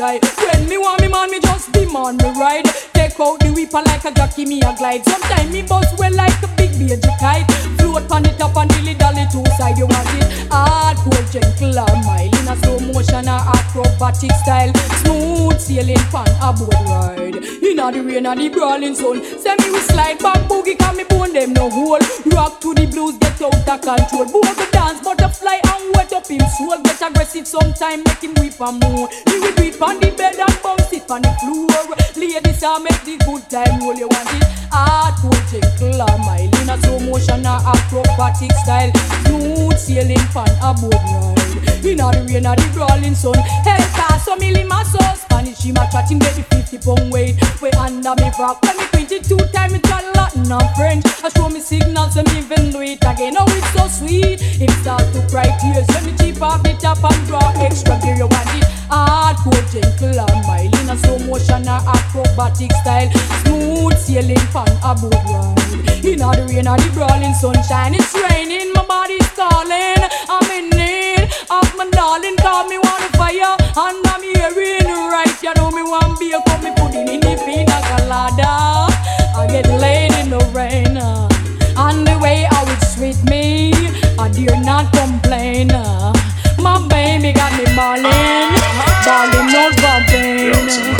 shy. 0.00 0.18
When 0.40 0.68
me 0.68 0.78
want 0.78 1.02
me 1.02 1.08
man, 1.08 1.30
me 1.30 1.40
just 1.40 1.72
demand 1.72 2.22
me 2.22 2.30
ride. 2.40 2.66
Take 2.96 3.20
out 3.20 3.38
the 3.40 3.52
whipper 3.52 3.82
like 3.84 4.04
a 4.04 4.12
jockey, 4.12 4.46
me 4.46 4.60
a 4.62 4.72
glide. 4.76 5.04
Sometimes 5.04 5.52
me 5.52 5.62
bust 5.62 5.98
well 5.98 6.14
like 6.14 6.40
a 6.42 6.48
big 6.56 6.72
baby 6.80 7.12
kite. 7.20 7.48
Float 7.76 8.10
on 8.10 8.24
it 8.24 8.40
up 8.40 8.56
and 8.56 8.70
dilly 8.70 8.94
dally 8.94 9.26
two 9.32 9.44
side. 9.58 9.76
You 9.76 9.86
want 9.86 10.08
it 10.16 10.26
hardcore, 10.48 11.24
gentle 11.32 11.78
or 11.84 11.94
mild 12.04 12.34
in 12.38 12.48
a 12.48 12.56
slow 12.62 12.80
motion 12.80 13.28
or 13.28 13.42
acrobatic 13.56 14.32
style. 14.42 14.72
Smooth 15.04 15.60
sailing 15.60 16.04
pan 16.12 16.32
a 16.40 16.50
boat 16.52 16.80
ride. 16.88 17.69
In 17.80 17.86
a 17.86 17.92
the 17.92 18.02
rain 18.02 18.26
and 18.26 18.38
the 18.38 18.48
brawling 18.50 18.94
sun. 18.94 19.24
Send 19.40 19.58
me 19.64 19.70
we 19.70 19.80
slide 19.80 20.18
back 20.18 20.36
boogie, 20.48 20.78
can 20.78 20.98
me 20.98 21.04
bone 21.04 21.32
them 21.32 21.54
no 21.54 21.70
hole. 21.70 21.98
Rock 22.36 22.60
to 22.60 22.74
the 22.74 22.84
blues, 22.84 23.16
get 23.16 23.40
out 23.40 23.56
of 23.56 23.80
control. 23.80 24.26
Boy 24.28 24.52
go 24.52 24.70
dance, 24.70 25.00
butterfly 25.00 25.56
and 25.64 25.96
wet 25.96 26.12
up 26.12 26.28
him 26.28 26.44
soul. 26.60 26.76
Get 26.84 27.00
aggressive 27.00 27.46
sometime, 27.48 28.04
make 28.04 28.20
him 28.20 28.34
weep 28.36 28.60
and 28.60 28.76
moan. 28.84 29.08
He 29.24 29.40
will 29.40 29.54
beat 29.56 29.80
on 29.80 29.98
the 29.98 30.12
bed 30.12 30.36
and 30.36 30.56
bounce 30.60 30.92
it 30.92 31.10
on 31.10 31.22
the 31.22 31.32
floor. 31.40 31.96
Ladies, 32.20 32.62
I 32.62 32.78
make 32.84 33.00
the 33.08 33.16
good 33.24 33.48
time 33.48 33.80
roll. 33.80 33.96
You 33.96 34.08
want 34.12 34.28
it 34.28 34.44
hardcore, 34.68 35.40
gentle 35.48 36.02
or 36.04 36.18
mild 36.20 36.52
in 36.52 36.59
a 36.70 36.78
slow 36.82 37.00
motion 37.00 37.44
or 37.44 37.58
acrobatic 37.66 38.52
style. 38.62 38.92
Smooth 39.26 39.76
sailing 39.76 40.26
pan 40.30 40.50
a 40.62 40.70
boat 40.72 40.94
ride. 40.94 41.84
In 41.84 41.98
a 41.98 42.08
the 42.14 42.22
rain 42.30 42.46
or 42.46 42.54
the 42.54 42.70
brawling 42.72 43.14
sun. 43.14 43.34
Hey, 43.66 43.82
so 44.22 44.36
me 44.36 44.52
lima 44.52 44.84
so 44.84 44.98
Spanish, 45.16 45.62
he 45.62 45.72
ma 45.72 45.88
chat 45.90 46.10
him 46.10 46.18
the 46.18 46.44
50 46.50 46.78
pound 46.78 47.12
weight. 47.12 47.34
We 47.60 47.70
under 47.72 48.14
me 48.14 48.30
rock, 48.38 48.62
when 48.62 48.76
me 48.76 48.84
22 48.92 49.36
time 49.52 49.74
it 49.74 49.82
got 49.82 50.04
Latin 50.14 50.52
and 50.52 50.70
French. 50.76 51.04
I 51.24 51.28
show 51.34 51.48
me 51.48 51.60
signals 51.60 52.16
and 52.16 52.28
me 52.32 52.38
even 52.38 52.70
do 52.70 52.80
it 52.80 53.02
again. 53.02 53.34
Oh, 53.38 53.46
it's 53.48 53.70
so 53.74 53.88
sweet. 53.88 54.38
It 54.40 54.70
start 54.82 55.02
to 55.14 55.20
cry 55.28 55.50
tears 55.58 55.86
when 55.90 56.06
me 56.06 56.12
cheap 56.18 56.40
off 56.40 56.62
the 56.62 56.74
top 56.78 57.02
and 57.02 57.26
draw 57.26 57.42
extra 57.58 57.98
gear. 58.00 58.16
You 58.16 58.28
want 58.28 58.54
it 58.54 58.70
hardcore, 58.90 59.64
gentle 59.72 60.20
and 60.20 60.46
mild 60.46 60.74
in 60.78 60.90
a 60.90 60.96
slow 60.98 61.18
motion 61.26 61.66
or 61.66 61.80
acrobatic 61.82 62.72
style. 62.82 63.10
Smooth 63.42 63.98
sailing 63.98 64.46
pan 64.52 64.70
a 64.84 64.94
boat 64.94 65.24
ride. 65.26 65.89
In 66.02 66.22
a 66.22 66.32
the 66.32 66.46
rain 66.48 66.66
or 66.66 66.76
the 66.78 66.90
brawling 66.94 67.34
sunshine, 67.34 67.94
it's 67.94 68.14
raining, 68.16 68.72
my 68.72 68.84
body's 68.86 69.28
calling. 69.36 70.00
I'm 70.32 70.48
in 70.50 70.70
need 70.70 71.28
of 71.50 71.68
my 71.76 71.88
darling, 71.92 72.36
call 72.40 72.66
me 72.68 72.78
want 72.78 73.04
a 73.04 73.10
fire, 73.18 73.54
and 73.76 74.00
I'm 74.08 74.22
hearing 74.22 74.88
right. 75.12 75.30
You 75.42 75.52
know 75.54 75.70
me 75.70 75.82
want 75.82 76.18
be 76.18 76.32
a 76.32 76.40
come 76.48 76.64
me 76.64 76.72
put 76.76 76.94
in 76.94 77.20
the 77.20 77.36
pina 77.44 77.78
colada. 77.84 78.88
I 79.36 79.46
get 79.50 79.68
laid 79.68 80.12
in 80.24 80.30
the 80.30 80.40
rain, 80.56 80.96
uh, 80.96 81.28
and 81.76 82.06
the 82.06 82.18
way 82.18 82.46
how 82.48 82.64
it's 82.72 82.96
sweet 82.96 83.20
me, 83.28 83.72
I 84.18 84.30
dare 84.32 84.60
not 84.64 84.90
complain. 84.92 85.70
uh. 85.70 86.12
My 86.58 86.80
baby 86.88 87.32
got 87.32 87.52
me 87.56 87.64
balling, 87.76 88.56
balling 89.04 89.54
out 89.54 89.74
from 89.78 90.99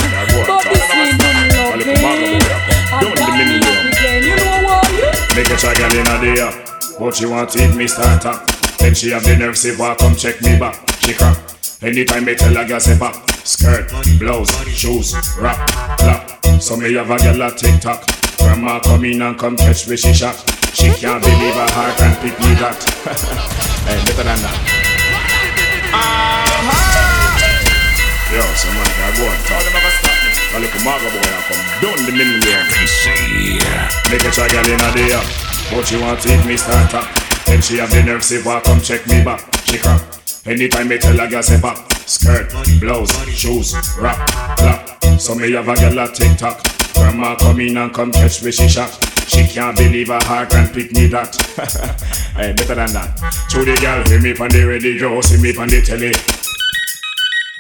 Make 5.63 5.73
a 5.73 5.77
try 5.77 5.89
girl 5.89 5.99
inna 6.01 6.17
the 6.25 6.41
air. 6.41 6.53
but 6.99 7.15
she 7.15 7.27
want 7.27 7.51
to 7.51 7.63
eat 7.63 7.75
me 7.77 7.87
starter. 7.87 8.33
Then 8.79 8.95
she 8.95 9.11
have 9.11 9.25
the 9.25 9.37
nerve 9.37 9.59
say, 9.59 9.77
"Why 9.77 9.95
come 9.95 10.17
check 10.17 10.41
me 10.41 10.59
back?" 10.59 10.81
She 11.01 11.13
crack. 11.13 11.37
Anytime 11.83 12.25
me 12.25 12.35
tell 12.35 12.57
a 12.57 12.65
girl 12.65 12.81
say 12.81 12.97
pop, 12.97 13.15
skirt, 13.45 13.93
blouse, 14.19 14.57
shoes, 14.73 15.13
rap, 15.39 15.69
clap. 15.99 16.47
So 16.63 16.77
me 16.77 16.95
have 16.95 17.11
a 17.11 17.19
girl 17.19 17.43
a 17.43 17.51
tick 17.51 17.79
tock. 17.81 18.09
Grandma 18.39 18.81
come 18.81 19.05
in 19.05 19.21
and 19.21 19.39
come 19.39 19.57
catch 19.57 19.87
me, 19.87 19.97
she 19.97 20.15
shock. 20.15 20.37
She 20.73 20.89
can't 20.97 21.23
believe 21.23 21.55
her 21.55 21.69
heart 21.77 22.01
and 22.01 22.17
pick 22.25 22.39
me 22.41 22.55
that. 22.57 22.81
hey, 23.85 24.01
better 24.09 24.25
than 24.25 24.41
that. 24.41 24.57
Uh-huh. 25.93 26.81
Yo, 28.33 28.41
somebody 28.57 28.91
can 28.97 29.13
go 29.13 29.29
and 29.29 29.45
talk. 29.45 29.61
A 30.53 30.59
little 30.59 30.81
maga 30.81 31.05
boy 31.05 31.21
and 31.21 31.45
come 31.45 31.63
down 31.83 32.07
the 32.07 32.13
middle 32.13 32.41
there. 32.41 32.65
Make 34.11 34.25
a 34.25 34.31
try 34.31 34.49
girl 34.49 34.67
in 34.67 34.81
a 34.81 34.93
day 34.97 35.13
up. 35.13 35.50
But 35.71 35.87
she 35.87 36.01
want 36.01 36.21
to 36.23 36.35
eat 36.35 36.45
me 36.47 36.57
starter. 36.57 37.03
Then 37.47 37.63
she 37.63 37.79
have 37.79 37.91
the 37.91 38.03
nerve 38.03 38.25
say, 38.25 38.43
"Why 38.43 38.61
come 38.61 38.81
check 38.81 39.07
me 39.07 39.23
back?" 39.23 39.41
She 39.65 39.79
crack. 39.79 40.03
Anytime 40.47 40.89
me 40.89 40.99
tell 40.99 41.19
a 41.21 41.29
girl 41.29 41.43
say 41.43 41.61
pop, 41.61 41.93
skirt, 41.93 42.51
blouse, 42.81 43.13
shoes, 43.29 43.75
rap, 43.99 44.17
clap. 44.57 45.05
So 45.21 45.35
me 45.35 45.53
have 45.53 45.69
a 45.69 45.75
girl 45.77 45.99
a 45.99 46.09
tick 46.09 46.39
tock. 46.39 46.65
Grandma 46.95 47.37
come 47.37 47.61
in 47.61 47.77
and 47.77 47.93
come 47.93 48.11
catch 48.11 48.43
me, 48.43 48.51
she 48.51 48.69
shock. 48.69 48.91
She 49.27 49.47
can't 49.47 49.77
believe 49.77 50.09
her 50.09 50.19
heart 50.25 50.53
and 50.55 50.73
pick 50.73 50.93
me 50.93 51.07
that. 51.09 51.37
hey, 52.35 52.53
better 52.53 52.75
than 52.75 52.93
that. 52.93 53.17
To 53.51 53.65
the 53.65 53.77
girl, 53.81 54.03
hear 54.09 54.21
me 54.21 54.31
on 54.33 54.49
the 54.49 54.65
radio, 54.65 55.21
see 55.21 55.41
me 55.41 55.57
on 55.57 55.69
the 55.69 55.83
telly. 55.83 56.13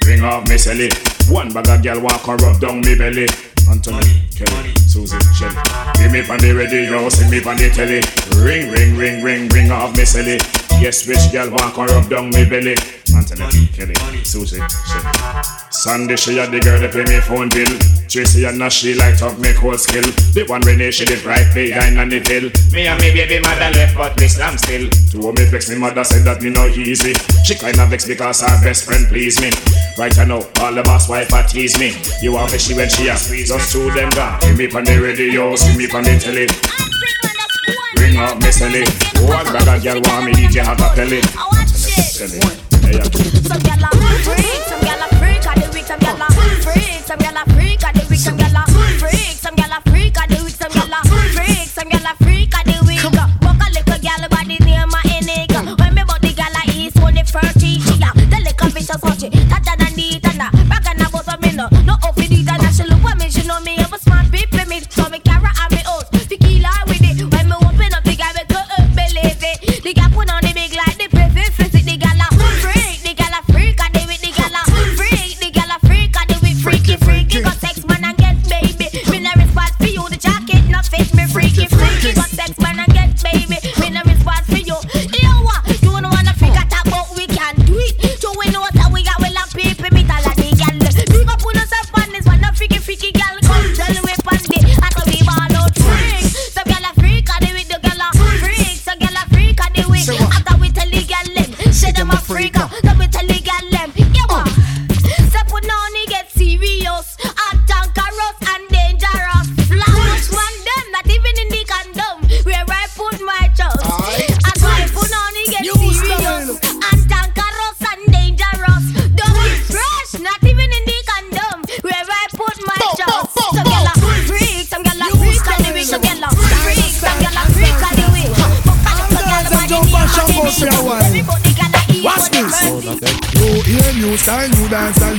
Ring 0.07 0.25
off 0.25 0.49
me 0.49 0.57
celly. 0.57 0.90
One 1.31 1.53
bag 1.53 1.68
of 1.68 1.83
girl 1.83 2.01
walk 2.01 2.27
and 2.27 2.40
rub 2.40 2.61
down 2.61 2.81
me 2.81 2.96
belly. 2.96 3.29
Anthony, 3.68 4.23
Kelly, 4.35 4.73
Susie, 4.87 5.18
Shelly. 5.35 5.57
Give 5.99 6.12
me 6.12 6.20
on 6.29 6.38
the 6.38 6.53
radio, 6.53 7.09
see 7.09 7.29
me 7.29 7.42
on 7.44 7.57
the 7.57 7.70
telly. 7.70 8.01
Ring, 8.42 8.70
ring, 8.70 8.96
ring, 8.96 9.23
ring, 9.23 9.49
ring 9.49 9.70
off 9.70 9.96
me 9.96 10.05
celly. 10.05 10.69
Yes, 10.81 11.07
which 11.07 11.31
girl 11.31 11.51
walk 11.51 11.77
and 11.77 11.90
rub 11.90 12.09
down 12.09 12.31
me 12.31 12.49
belly. 12.49 12.75
Anthony, 13.14 13.66
Kelly, 13.69 13.95
Susie, 14.25 14.57
Shelly. 14.57 15.61
Sunday 15.71 16.16
she 16.16 16.37
had 16.37 16.51
the 16.51 16.61
girl 16.61 16.81
that 16.81 16.93
pay 16.93 17.05
me 17.05 17.21
phone 17.21 17.49
bill. 17.49 17.69
Tracy 18.09 18.45
and 18.45 18.59
now 18.59 18.69
she 18.69 18.95
light 18.95 19.21
up 19.23 19.38
me 19.38 19.53
cold 19.53 19.79
skill. 19.79 20.03
The 20.33 20.45
one 20.49 20.62
when 20.64 20.81
she 20.90 21.05
did 21.05 21.25
right 21.25 21.47
behind 21.53 21.99
on 21.99 22.09
the 22.09 22.21
pill. 22.21 22.49
Me 22.73 22.88
and 22.88 23.01
me 23.01 23.12
baby 23.12 23.40
mother 23.40 23.71
left 23.77 23.97
but 23.97 24.19
me 24.19 24.27
slam 24.27 24.57
still. 24.57 24.88
Two 25.12 25.29
of 25.29 25.37
me 25.37 25.45
vex 25.45 25.69
me 25.69 25.77
mother 25.77 26.03
said 26.03 26.25
that 26.25 26.40
me 26.40 26.51
no 26.51 26.66
easy. 26.66 27.12
She 27.45 27.55
kinda 27.55 27.87
vex 27.87 28.07
because 28.07 28.40
her 28.40 28.57
best 28.64 28.85
friend 28.85 29.07
please 29.07 29.40
me. 29.40 29.53
Right 29.97 30.16
I 30.19 30.25
know 30.25 30.45
all 30.61 30.73
the 30.73 30.83
boss 30.83 31.09
wife 31.09 31.33
a 31.33 31.45
tease 31.47 31.79
me. 31.79 31.93
You 32.21 32.37
are 32.37 32.49
fishy 32.49 32.75
when 32.75 32.88
she 32.88 33.09
a 33.09 33.16
squeeze. 33.16 33.53
Two 33.71 33.90
them 33.93 34.11
gone. 34.11 34.40
Hear 34.40 34.57
me 34.57 34.66
on 34.73 34.85
the 34.85 34.97
radio, 34.97 35.57
see 35.57 35.77
me 35.77 35.88
on 35.93 36.05
the 36.05 36.16
telly. 36.19 36.89
Up 38.18 38.38
me. 38.38 38.85
One 39.23 39.46
bag 39.53 39.68
of 39.68 39.83
girl 39.83 40.01
want 40.03 40.27
me 40.27 40.33
DJ 40.33 40.64
have 40.64 40.81
a 40.81 40.94
pelly. 40.94 41.20
Celly. 41.20 42.42
Hey, 42.83 42.96
yeah. 42.96 43.05
Some 43.46 43.62
gyal 43.62 43.87
a 43.87 43.96
freak, 44.25 44.62
some 44.66 44.81
gyal 44.81 45.05
a 45.05 45.16
freak 45.16 45.46
of 45.46 45.62
the 45.62 45.70
week, 45.73 45.87
some 45.87 46.01
gyal 46.01 46.20
a 46.20 46.62
freak, 46.62 46.89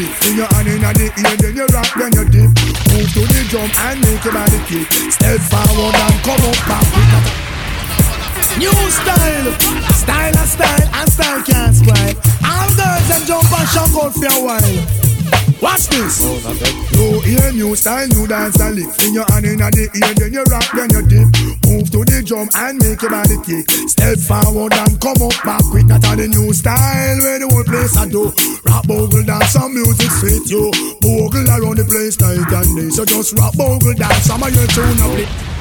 and 0.01 0.09
lift 0.09 0.25
In 0.27 0.35
your 0.37 0.47
hand 0.47 0.67
in 0.67 0.81
the 0.81 1.07
ear, 1.17 1.35
then 1.37 1.55
you 1.55 1.65
rock, 1.73 1.89
then 1.97 2.11
you 2.13 2.25
dip. 2.25 2.49
Move 2.91 3.09
to 3.13 3.21
the 3.25 3.41
drum 3.49 3.69
and 3.69 3.97
make 4.01 4.23
your 4.23 4.33
body 4.33 4.59
kick. 4.65 4.87
Step 5.11 5.39
forward 5.49 5.95
and 5.95 6.17
come 6.25 6.41
up 6.41 6.59
back 6.65 6.87
with 6.95 7.09
that 7.11 7.25
New 8.57 8.77
style, 8.91 9.47
style 9.95 10.35
and 10.37 10.49
style, 10.49 10.87
and 10.93 11.09
style 11.09 11.41
can't 11.43 11.75
spoil. 11.75 12.13
All 12.43 12.69
girls 12.75 13.09
and 13.09 13.23
jump 13.25 13.47
and 13.47 13.67
shout 13.69 13.93
out 13.95 14.13
for 14.13 14.27
a 14.27 14.37
while. 14.43 14.77
Watch 15.61 15.87
this. 15.87 16.19
Oh, 16.25 17.21
you 17.23 17.37
hear 17.37 17.51
new 17.53 17.75
style, 17.75 18.07
new 18.09 18.25
dance 18.25 18.59
and 18.59 18.75
lift 18.75 19.03
In 19.03 19.13
your 19.13 19.25
hand 19.29 19.45
in 19.45 19.57
the 19.57 19.89
ear, 19.93 20.13
then 20.17 20.33
you 20.33 20.43
rock, 20.49 20.65
then 20.73 20.89
you 20.89 21.01
dip. 21.05 21.29
Move 21.69 21.87
to 21.91 22.01
the 22.03 22.23
drum 22.25 22.49
and 22.55 22.77
make 22.81 23.01
your 23.01 23.11
body 23.11 23.37
kick. 23.45 23.69
Step 23.87 24.17
forward 24.17 24.73
and 24.73 24.99
come 24.99 25.21
up 25.21 25.37
back 25.45 25.63
quick 25.69 25.85
That 25.85 26.03
are 26.05 26.15
the 26.17 26.27
new 26.27 26.51
style 26.51 27.17
where 27.19 27.39
the 27.39 27.47
whole 27.47 27.63
place 27.63 27.95
I 27.95 28.09
do 28.09 28.33
Rap, 28.65 28.87
bogle, 28.87 29.23
dance, 29.23 29.49
some 29.49 29.73
music 29.73 30.11
sweet 30.11 30.49
you 30.49 30.71
Bogle 31.01 31.49
around 31.49 31.77
the 31.77 31.85
place 31.85 32.19
night 32.19 32.37
and 32.37 32.75
day 32.75 32.89
So 32.89 33.05
just 33.05 33.33
rap, 33.37 33.53
bogle, 33.57 33.93
dance, 33.93 34.25
some 34.25 34.43
of 34.43 34.53
your 34.53 34.67
tune 34.67 35.01
up 35.01 35.51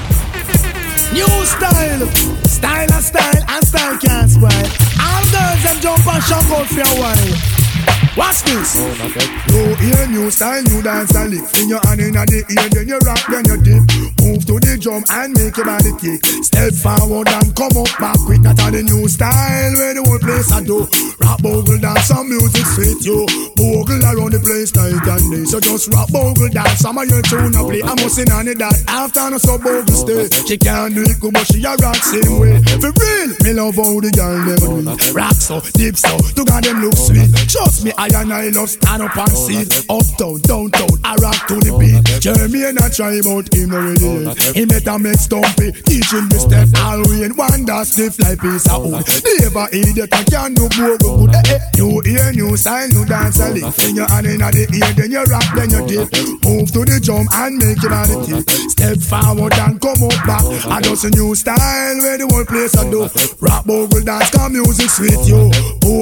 New 1.13 1.27
style, 1.45 2.07
style 2.47 2.93
and 2.93 3.05
style, 3.05 3.45
and 3.49 3.67
style 3.67 3.99
can't 3.99 4.31
spoil. 4.31 4.67
All 5.03 5.25
girls 5.33 5.63
them 5.65 5.81
jump 5.81 6.07
and 6.07 6.23
out 6.31 6.69
for 6.69 6.81
a 6.81 7.01
while. 7.01 8.10
Watch 8.17 8.43
this. 8.43 8.75
Oh, 8.77 9.55
you 9.55 9.75
hear 9.77 10.07
new 10.09 10.31
style, 10.31 10.63
new 10.65 10.83
dance 10.83 11.15
and 11.15 11.31
lift 11.31 11.59
In 11.59 11.69
your 11.69 11.81
hand 11.87 12.01
in 12.01 12.13
the 12.13 12.43
ear, 12.43 12.69
then 12.75 12.89
you 12.89 12.99
rock, 13.07 13.23
then 13.31 13.47
you 13.47 13.59
dip. 13.63 13.83
Move 14.19 14.43
to 14.51 14.59
the 14.59 14.75
drum 14.83 15.05
and 15.15 15.31
make 15.39 15.55
your 15.55 15.67
body 15.67 15.95
kick. 15.95 16.19
Step 16.43 16.75
forward 16.75 17.31
and 17.31 17.55
come 17.55 17.71
up 17.79 17.91
back 18.03 18.19
quick 18.27 18.43
That 18.43 18.59
are 18.67 18.75
the 18.75 18.83
new 18.83 19.07
style. 19.07 19.73
Where 19.79 19.95
the 19.95 20.03
whole 20.03 20.19
place 20.19 20.51
I 20.51 20.59
do? 20.67 20.91
Rap, 21.23 21.39
bogle, 21.39 21.79
dance, 21.79 22.11
some 22.11 22.27
music 22.27 22.67
sweet 22.75 22.99
you 23.07 23.27
Bogle 23.55 24.03
around 24.03 24.35
the 24.35 24.43
place 24.43 24.75
night 24.75 25.07
and 25.07 25.27
day 25.31 25.45
So 25.47 25.63
just 25.63 25.87
rap, 25.95 26.11
bogle, 26.11 26.51
dance, 26.51 26.83
some 26.83 26.99
of 26.99 27.07
your 27.07 27.23
tune 27.23 27.55
a 27.55 27.63
play 27.63 27.83
I 27.87 27.95
must 27.95 28.19
in 28.19 28.31
on 28.35 28.51
it 28.51 28.59
that 28.59 28.75
after 28.91 29.31
no 29.31 29.39
so 29.39 29.55
bogle 29.55 29.87
stay. 29.95 30.27
She 30.51 30.59
can't 30.59 30.95
do 30.95 31.07
it 31.07 31.21
good 31.23 31.31
but 31.31 31.47
she 31.47 31.63
a 31.63 31.79
rock 31.79 32.03
same 32.03 32.43
way. 32.43 32.59
For 32.83 32.91
real, 32.91 33.31
me 33.47 33.51
love 33.55 33.79
how 33.79 34.03
the 34.03 34.11
girl 34.11 34.35
them 34.51 34.83
do. 34.83 35.15
Rock 35.15 35.39
so, 35.39 35.63
deep 35.79 35.95
so, 35.95 36.19
to 36.35 36.43
God 36.43 36.65
them 36.65 36.83
look 36.83 36.99
sweet. 36.99 37.31
Trust 37.47 37.85
me, 37.85 37.93
I 38.01 38.09
and 38.17 38.33
I 38.33 38.49
love 38.49 38.71
stand 38.71 39.03
up 39.03 39.13
and 39.13 39.29
see 39.29 39.61
Uptown, 39.93 40.41
downtown, 40.49 40.89
I 41.05 41.21
rock 41.21 41.37
to 41.53 41.61
the 41.61 41.77
beat 41.77 42.01
Jeremy 42.25 42.73
and 42.73 42.81
I 42.81 42.89
try 42.89 43.21
about 43.21 43.53
him 43.53 43.77
already 43.77 44.33
He 44.57 44.65
better 44.65 44.97
make 44.97 45.21
stumpy, 45.21 45.69
teaching 45.85 46.25
me 46.33 46.41
step 46.41 46.73
All 46.81 47.05
we 47.13 47.29
in 47.29 47.37
wonder 47.37 47.85
stiff 47.85 48.17
like 48.25 48.41
piece 48.41 48.65
of 48.73 48.89
wood 48.89 49.05
Never 49.45 49.69
idiot, 49.69 50.09
I 50.17 50.25
can 50.25 50.57
do 50.57 50.65
more 50.81 50.97
good 50.97 51.37
eh, 51.45 51.61
eh. 51.61 51.61
You 51.77 52.01
hear 52.01 52.33
new 52.33 52.57
style, 52.57 52.89
new 52.89 53.05
dance 53.05 53.37
a 53.37 53.53
lick 53.53 53.69
In 53.85 53.93
your 53.93 54.09
hand 54.09 54.33
in 54.33 54.41
the 54.41 54.65
ear, 54.65 54.93
then 54.97 55.13
you 55.13 55.25
rock, 55.29 55.45
then 55.53 55.69
you 55.69 55.85
dip 55.85 56.09
Move 56.41 56.73
to 56.73 56.89
the 56.89 56.97
drum 57.05 57.29
and 57.37 57.61
make 57.61 57.77
it 57.77 57.85
your 57.85 57.93
body 57.93 58.17
tick 58.25 58.49
Step 58.73 58.97
forward 59.05 59.53
and 59.61 59.77
come 59.77 60.09
up 60.09 60.17
back 60.25 60.45
I 60.73 60.81
just 60.81 61.05
a 61.05 61.13
new 61.13 61.37
style 61.37 62.01
where 62.01 62.17
the 62.17 62.25
whole 62.33 62.49
place 62.49 62.73
I 62.81 62.89
do 62.89 63.13
Rap, 63.45 63.69
bogle, 63.69 64.01
dance, 64.01 64.33
come 64.33 64.57
music 64.57 64.89
sweet 64.89 65.21
you 65.29 65.53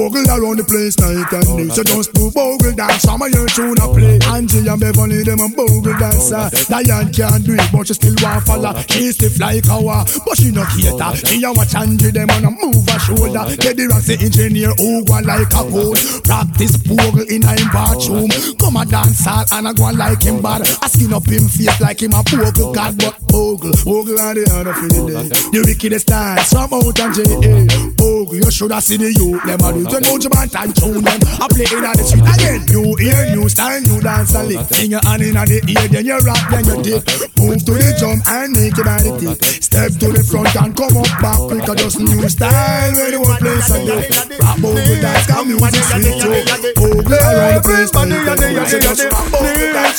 Bogle 0.09 0.25
around 0.25 0.57
the 0.57 0.65
place 0.65 0.97
night 0.97 1.29
and 1.29 1.45
day 1.53 1.69
So 1.69 1.83
just 1.85 2.09
do 2.17 2.33
bogle 2.33 2.73
dance. 2.73 3.05
Some 3.05 3.21
of 3.21 3.29
your 3.29 3.45
tune 3.53 3.77
a 3.77 3.85
play. 3.93 4.17
Angie 4.25 4.65
and 4.65 4.81
Beverly 4.81 5.21
them 5.21 5.37
a 5.37 5.47
bogle 5.53 5.93
dancer. 6.01 6.49
Diane 6.65 7.13
can't 7.13 7.45
do 7.45 7.53
it, 7.53 7.69
but 7.69 7.85
she 7.85 7.93
still 7.93 8.17
want 8.25 8.41
follow. 8.41 8.73
She 8.89 9.13
stiff 9.13 9.37
like 9.37 9.69
a 9.69 9.77
war, 9.77 10.01
but 10.25 10.33
she 10.33 10.49
no 10.49 10.65
cater. 10.65 11.13
She 11.29 11.45
a 11.45 11.53
watch 11.53 11.77
Angie 11.77 12.09
them 12.09 12.25
on 12.33 12.41
a 12.41 12.49
move 12.49 12.89
her 12.89 12.97
shoulder. 13.05 13.45
Get 13.61 13.77
the 13.77 14.17
engineer 14.17 14.73
who 14.81 15.05
go 15.05 15.21
like 15.21 15.53
a 15.53 15.61
code. 15.69 16.01
Practice 16.25 16.73
bogle 16.89 17.29
in 17.29 17.45
a 17.45 17.53
bathroom. 17.69 18.33
Come 18.57 18.81
a 18.81 18.89
dance 18.89 19.21
hall 19.21 19.45
and 19.53 19.69
I 19.69 19.73
go 19.77 19.93
like 19.93 20.25
him 20.25 20.41
bad. 20.41 20.65
I 20.81 20.89
skin 20.89 21.13
up 21.13 21.29
him 21.29 21.45
face 21.45 21.77
like 21.77 22.01
him 22.01 22.17
a 22.17 22.25
bogle 22.25 22.73
god, 22.73 22.97
but 22.97 23.13
bogle, 23.29 23.77
bogle 23.85 24.17
and 24.17 24.41
the 24.41 24.45
other 24.57 24.73
for 24.73 24.89
the 24.89 25.01
day. 25.05 25.29
The 25.53 25.59
wickedest 25.69 26.09
dance 26.09 26.49
from 26.49 26.73
out 26.73 26.97
and 26.97 27.13
J.A. 27.13 27.93
Bogle, 27.93 28.41
you 28.41 28.49
shoulda 28.49 28.81
seen 28.81 29.05
the 29.05 29.13
youth 29.13 29.45
them 29.45 29.61
a 29.61 29.69
do. 29.69 29.98
You 29.99 30.07
know 30.07 30.15
Jaman 30.17 30.47
and 30.55 30.71
tune 30.79 31.03
them. 31.03 31.19
I 31.43 31.51
play 31.51 31.67
in 31.67 31.83
the 31.83 31.91
street 32.07 32.23
again. 32.23 32.63
New 32.71 32.95
ear, 33.03 33.35
new 33.35 33.51
style, 33.51 33.83
new 33.83 33.99
dance 33.99 34.31
and 34.31 34.47
lick. 34.47 34.63
Sing 34.71 34.95
your 34.95 35.03
hand 35.03 35.27
in 35.27 35.35
the 35.35 35.59
ear, 35.67 35.91
then 35.91 36.07
you 36.07 36.15
rock, 36.23 36.39
then 36.47 36.63
you 36.71 36.79
dip. 36.79 37.03
Move 37.35 37.59
to 37.67 37.75
the 37.75 37.91
drum 37.99 38.23
and 38.23 38.55
make 38.55 38.79
your 38.79 38.87
body 38.87 39.11
tick. 39.19 39.35
Step 39.59 39.91
to 39.99 40.15
the 40.15 40.23
front 40.23 40.55
and 40.55 40.71
come 40.71 40.95
up 40.95 41.11
back 41.19 41.35
quick. 41.51 41.67
Just 41.75 41.99
new 41.99 42.23
style 42.31 42.95
when 42.95 43.11
you 43.11 43.19
want 43.19 43.43
place 43.43 43.67
and 43.75 43.91
dip. 43.91 44.07
Rap 44.39 44.55
bogle 44.63 45.03
dance, 45.03 45.27
come 45.27 45.51
music 45.51 45.83
sweet 45.83 46.15
too. 46.15 46.47
Bogle 46.79 47.19
around 47.19 47.59
the 47.59 47.61
place. 47.67 47.91
Need 47.91 48.23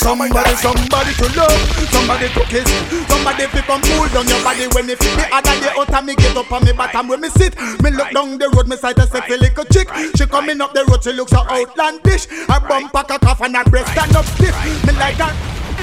somebody, 0.01 0.57
somebody 0.57 1.13
to 1.13 1.29
love, 1.37 1.53
somebody 1.93 2.25
to 2.33 2.41
kiss, 2.49 2.65
somebody 3.05 3.45
fi 3.53 3.61
come 3.61 3.81
cool 3.81 4.07
down 4.09 4.25
your 4.25 4.41
body 4.41 4.65
when 4.73 4.87
me 4.87 4.95
fit 4.95 5.13
the 5.13 5.27
other 5.29 5.53
day 5.61 5.69
out 5.77 5.93
and 5.93 6.07
me 6.07 6.15
get 6.15 6.35
up 6.35 6.51
on 6.51 6.65
me 6.65 6.73
bottom 6.73 7.07
where 7.07 7.19
me 7.19 7.29
sit. 7.29 7.53
Me 7.83 7.91
look 7.91 8.09
down 8.11 8.37
the 8.37 8.49
road, 8.49 8.67
me 8.67 8.75
sight 8.77 8.97
a 8.97 9.05
sexy 9.05 9.37
little 9.37 9.65
chick. 9.65 9.87
She 10.15 10.25
coming 10.25 10.61
up 10.61 10.73
the 10.73 10.85
road, 10.85 11.03
she 11.03 11.13
looks 11.13 11.31
so 11.31 11.41
outlandish. 11.47 12.25
Her 12.47 12.59
bump 12.67 12.93
pack 12.93 13.09
a 13.11 13.19
cough 13.19 13.41
and 13.41 13.55
her 13.55 13.63
breast 13.65 13.91
stand 13.91 14.15
up 14.15 14.25
stiff. 14.25 14.55
Me 14.85 14.93
like 14.99 15.17
that. 15.17 15.35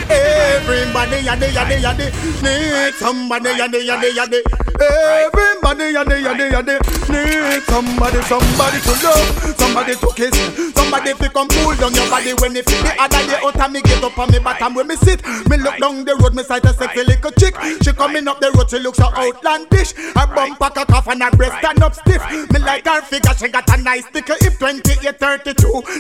Everybody, 0.09 1.23
yadi, 1.27 1.49
yadi, 1.53 1.77
yadi, 1.83 2.07
need 2.43 2.95
somebody, 2.95 3.51
yadi, 3.51 3.85
yadi, 3.85 4.11
yadi. 4.17 4.41
Everybody, 4.81 5.93
yadi, 5.93 6.17
yadi, 6.25 6.47
yadi, 6.55 6.75
need 7.13 7.38
somebody, 7.67 8.21
somebody 8.23 8.79
to 8.81 8.95
love, 9.03 9.29
somebody 9.59 9.95
to 9.95 10.09
kiss, 10.15 10.35
somebody 10.75 11.13
fi 11.15 11.29
come 11.29 11.49
cool 11.49 11.75
down 11.77 11.95
your 11.95 12.09
body 12.11 12.33
when 12.41 12.53
me 12.53 12.63
fit 12.63 12.83
the 12.83 12.95
other 13.01 13.23
day 13.27 13.39
out 13.43 13.57
and 13.57 13.73
me 13.73 13.81
get 13.83 14.03
up 14.03 14.19
on 14.19 14.31
me 14.31 14.39
bottom 14.39 14.75
where 14.75 14.85
me 14.85 14.97
sit. 14.97 15.25
Me 15.49 15.57
look 15.57 15.79
down 15.79 16.05
the 16.05 16.15
road, 16.17 16.35
me 16.35 16.43
sight 16.43 16.65
a 16.65 16.73
sexy 16.75 17.05
little 17.05 17.31
chick. 17.33 17.55
She 17.83 17.93
coming 17.93 18.29
up 18.29 18.41
the 18.41 18.51
road, 18.53 18.71
she 18.71 18.79
looks 18.79 18.99
so 18.99 19.09
outlandish. 19.15 19.93
Her 20.15 20.27
bump 20.27 20.59
pack 20.59 20.77
a 20.77 20.87
cough 20.87 21.09
and 21.09 21.23
her 21.23 21.31
breast 21.33 21.59
stand 21.59 21.83
up 21.83 21.95
stiff. 21.95 22.23
Me 22.53 22.59
like 22.61 22.87
her 22.87 23.03
figure, 23.03 23.35
she 23.35 23.49
got 23.49 23.69
a 23.71 23.77
nice 23.83 24.05
tickle 24.11 24.37
hip 24.41 24.59
28, 24.59 25.19
32, 25.19 25.55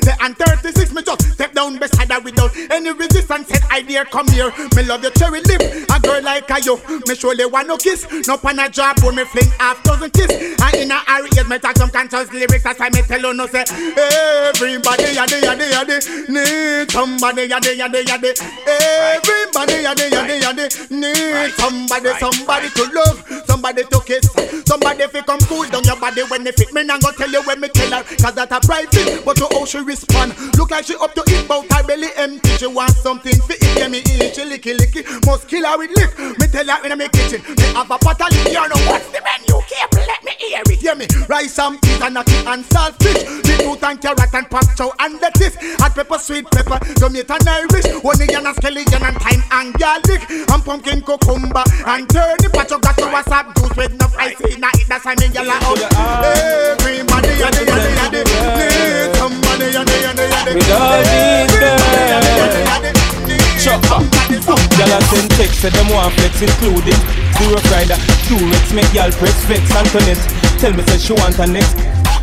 the 0.05 0.17
and 0.21 0.37
36. 0.37 0.93
Me 0.93 1.03
just 1.03 1.33
step 1.33 1.53
down 1.55 1.79
beside 1.79 2.11
her 2.11 2.21
without 2.21 2.55
any 2.71 2.93
resistance. 2.93 3.49
Said 3.49 3.63
I 3.71 3.83
dear 3.83 4.05
come 4.05 4.29
here, 4.29 4.53
me 4.77 4.83
love 4.85 5.03
your 5.03 5.13
cherry 5.13 5.41
lip. 5.43 5.63
A 5.91 6.01
girl 6.01 6.23
like 6.23 6.51
a 6.51 6.61
you, 6.63 6.79
me 7.07 7.15
surely 7.15 7.47
want 7.47 7.69
no 7.69 7.77
kiss. 7.77 8.07
No 8.27 8.37
pan 8.37 8.59
a 8.59 8.69
job, 8.69 8.99
when 9.03 9.17
me 9.17 9.25
fling 9.25 9.51
half 9.59 9.83
dozen 9.83 10.11
kiss. 10.11 10.31
And 10.31 10.75
in 10.75 10.91
a 10.91 10.99
hurry, 11.07 11.31
me 11.49 11.59
talk 11.59 11.76
some 11.76 11.90
conscious 11.90 12.30
lyrics. 12.32 12.62
That's 12.62 12.78
why 12.78 12.90
me 12.90 13.03
tell 13.03 13.20
you 13.20 13.34
no 13.34 13.46
say 13.46 13.64
everybody 13.64 15.16
yadi 15.16 15.40
yadi 15.40 15.66
yadi 15.72 16.28
need 16.28 16.90
somebody 16.90 17.49
yadi 17.49 17.78
yadi 17.78 18.05
yadi. 18.05 18.30
Everybody 18.68 19.84
yadi 19.84 20.11
yadi 20.11 20.40
yadi 20.40 20.90
need 20.90 21.53
somebody 21.55 22.11
somebody 22.18 22.68
to 22.70 22.84
love, 22.92 23.24
somebody 23.46 23.84
to 23.84 24.01
kiss, 24.05 24.28
somebody 24.66 25.07
fi 25.09 25.22
come 25.22 25.40
cool 25.40 25.64
down 25.68 25.84
your 25.84 25.96
body 25.96 26.22
when 26.28 26.44
they 26.44 26.53
fit. 26.53 26.72
Me 26.74 26.84
nah 26.84 26.99
go 26.99 27.11
tell 27.12 27.30
you 27.30 27.42
when 27.44 27.61
me 27.61 27.68
tell 27.68 27.90
her, 27.90 28.03
cause 28.05 28.34
that 28.34 28.53
a 28.53 28.61
private. 28.61 29.24
But 29.24 29.36
to 29.38 29.49
how 29.53 29.64
she 29.64 29.78
respond, 29.78 30.34
look 30.57 30.70
like 30.70 30.84
she 30.84 30.94
up 30.96 31.14
to 31.14 31.22
eat, 31.28 31.49
but 31.49 31.64
her 31.72 31.82
belly 31.84 32.09
empty. 32.16 32.51
She 32.59 32.66
want 32.66 32.92
something 32.92 33.34
fi 33.49 33.55
eat, 33.55 33.78
yeah 33.78 33.88
me 33.88 33.99
eat. 33.99 34.34
She 34.34 34.42
licky 34.42 34.76
licky, 34.76 35.05
must 35.26 35.49
kill 35.49 35.64
her 35.64 35.78
with 35.78 35.90
lick. 35.96 36.12
Me 36.38 36.46
tell 36.49 36.66
her 36.68 36.86
in 36.86 36.99
my 36.99 37.09
kitchen, 37.09 37.40
me 37.57 37.64
have 37.72 37.90
a 37.90 37.99
pot 37.99 38.20
of. 38.20 38.28
You 38.49 38.68
know 38.68 38.80
what's 38.90 39.09
the 39.09 39.20
menu? 39.24 39.61
Careful, 39.68 40.01
let 40.07 40.24
me 40.24 40.32
hear 40.38 40.62
it. 40.64 40.78
Hear 40.78 40.94
me, 40.94 41.07
rice 41.39 41.59
and 41.59 41.80
peas 41.82 42.01
and 42.01 42.14
nutty 42.14 42.36
and 42.47 42.64
saltfish, 42.64 43.22
beetroot 43.45 43.82
and 43.84 44.01
carrot 44.01 44.34
and 44.34 44.51
pak 44.51 44.66
chow 44.76 44.91
and 44.99 45.20
lettuce, 45.20 45.55
hot 45.78 45.95
pepper, 45.95 46.18
sweet 46.18 46.51
pepper, 46.51 46.78
tomato 46.99 47.34
and 47.34 47.49
Irish, 47.49 47.86
onion 48.03 48.47
and 48.47 48.57
scallion 48.59 49.03
and 49.07 49.18
thyme 49.22 49.45
and 49.53 49.74
garlic, 49.78 50.22
and 50.28 50.64
pumpkin 50.64 51.01
cucumber 51.01 51.62
and 51.86 52.09
turnip. 52.11 52.53
But 52.53 52.70
you 52.70 52.78
got 52.80 52.97
to 52.99 53.07
what's 53.07 53.30
up 53.30 53.47
juice 53.55 53.76
with 53.76 53.95
no 54.01 54.07
ice 54.18 54.41
in 54.41 54.64
it. 54.64 54.89
That's 54.89 55.05
why 55.05 55.14
me 55.14 55.28
yell 55.30 55.51
out. 55.51 55.78
Everybody, 55.78 57.32
yadi 57.39 57.62
yadi 57.70 57.91
yadi, 57.99 58.20
need 58.26 59.14
somebody, 59.14 59.66
yadi 59.70 59.97
yadi 60.03 60.24
yadi. 60.26 60.55
We 60.55 60.62
don't 60.66 61.07
need 61.07 61.51
them. 61.62 61.78
Chop 63.62 63.91
up. 63.95 64.03
Gyal 64.78 64.95
a 64.95 65.03
send 65.03 65.30
text 65.32 65.61
say 65.61 65.70
them 65.70 65.89
want 65.91 66.14
flex 66.14 66.41
including 67.39 67.62
Zero 67.62 67.74
Rider, 67.74 67.99
two 68.26 68.39
Rex 68.51 68.72
make 68.72 68.86
gyal 68.86 69.12
press 69.12 69.45
vex 69.47 69.70
Antoinette 69.74 70.59
tell 70.59 70.72
me 70.72 70.82
say 70.84 70.99
she 70.99 71.12
want 71.12 71.39
a 71.39 71.47
next. 71.47 71.76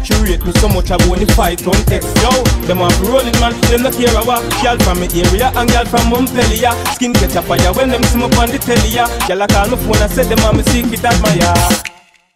She 0.03 0.13
rate 0.21 0.45
me 0.45 0.51
so 0.61 0.69
much 0.69 0.91
I 0.91 0.97
go 0.97 1.15
in 1.15 1.25
fight 1.33 1.65
on 1.65 1.73
text 1.89 2.13
Yo, 2.21 2.29
them 2.67 2.77
want 2.77 2.93
rolling 3.01 3.33
man, 3.41 3.57
them 3.73 3.81
not 3.81 3.93
care 3.93 4.13
about 4.13 4.43
Gyal 4.61 4.77
from 4.83 4.99
me 4.99 5.09
area 5.09 5.49
and 5.55 5.67
gyal 5.67 5.87
from 5.87 6.11
Montpellier. 6.11 6.69
Skin 6.93 7.11
catch 7.11 7.35
a 7.35 7.41
fire 7.41 7.73
when 7.73 7.89
them 7.89 8.01
me 8.13 8.29
on 8.37 8.49
the 8.53 8.59
telly 8.61 8.93
ya 8.93 9.07
Gyal 9.25 9.41
a 9.41 9.47
call 9.47 9.65
my 9.65 9.77
phone 9.77 9.97
and 9.97 10.11
say 10.11 10.23
them 10.23 10.37
want 10.43 10.57
me 10.57 10.63
secret 10.69 11.03
admire 11.03 11.57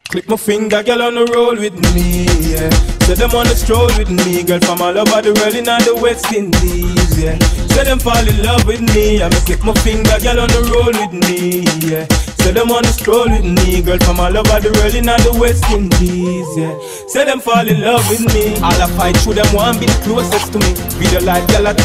Click 0.09 0.27
my 0.27 0.35
finger, 0.35 0.81
girl 0.81 1.03
on 1.03 1.13
the 1.13 1.25
roll 1.29 1.53
with 1.53 1.77
me, 1.93 2.25
yeah. 2.49 2.73
Say 3.05 3.13
them 3.13 3.29
on 3.37 3.45
the 3.45 3.53
stroll 3.53 3.85
with 3.93 4.09
me, 4.09 4.41
girl 4.41 4.59
from 4.61 4.81
all 4.81 4.97
over 4.97 5.21
the 5.21 5.37
world 5.37 5.53
in 5.53 5.69
all 5.69 5.77
the 5.85 5.93
West 6.01 6.33
Indies, 6.33 7.13
yeah. 7.21 7.37
Say 7.69 7.83
them 7.83 7.99
fall 7.99 8.17
in 8.17 8.41
love 8.41 8.65
with 8.65 8.81
me, 8.81 9.21
I 9.21 9.29
me 9.29 9.37
click 9.45 9.63
my 9.63 9.73
finger, 9.85 10.17
girl 10.17 10.41
on 10.41 10.49
the 10.49 10.65
roll 10.73 10.89
with 10.97 11.13
me, 11.13 11.61
yeah. 11.85 12.28
Say 12.39 12.55
them 12.55 12.71
on 12.71 12.81
the 12.81 12.93
stroll 12.95 13.27
with 13.29 13.43
me, 13.43 13.81
girl 13.83 13.99
from 13.99 14.19
all 14.19 14.31
over 14.31 14.57
the 14.63 14.71
world 14.79 14.95
in 14.95 15.05
the 15.05 15.33
West 15.37 15.67
Indies, 15.69 16.49
yeah. 16.55 16.73
Say 17.11 17.27
them 17.27 17.39
fall 17.43 17.67
in 17.67 17.81
love 17.83 18.01
with 18.09 18.25
me, 18.33 18.55
all 18.63 18.73
I 18.73 18.87
fight 18.95 19.17
through 19.21 19.37
them 19.37 19.49
want 19.53 19.79
be 19.79 19.85
the 19.85 19.97
closest 20.07 20.55
to 20.55 20.57
me. 20.57 20.71
Video 20.97 21.21
light 21.21 21.45
girl, 21.51 21.67
I 21.67 21.75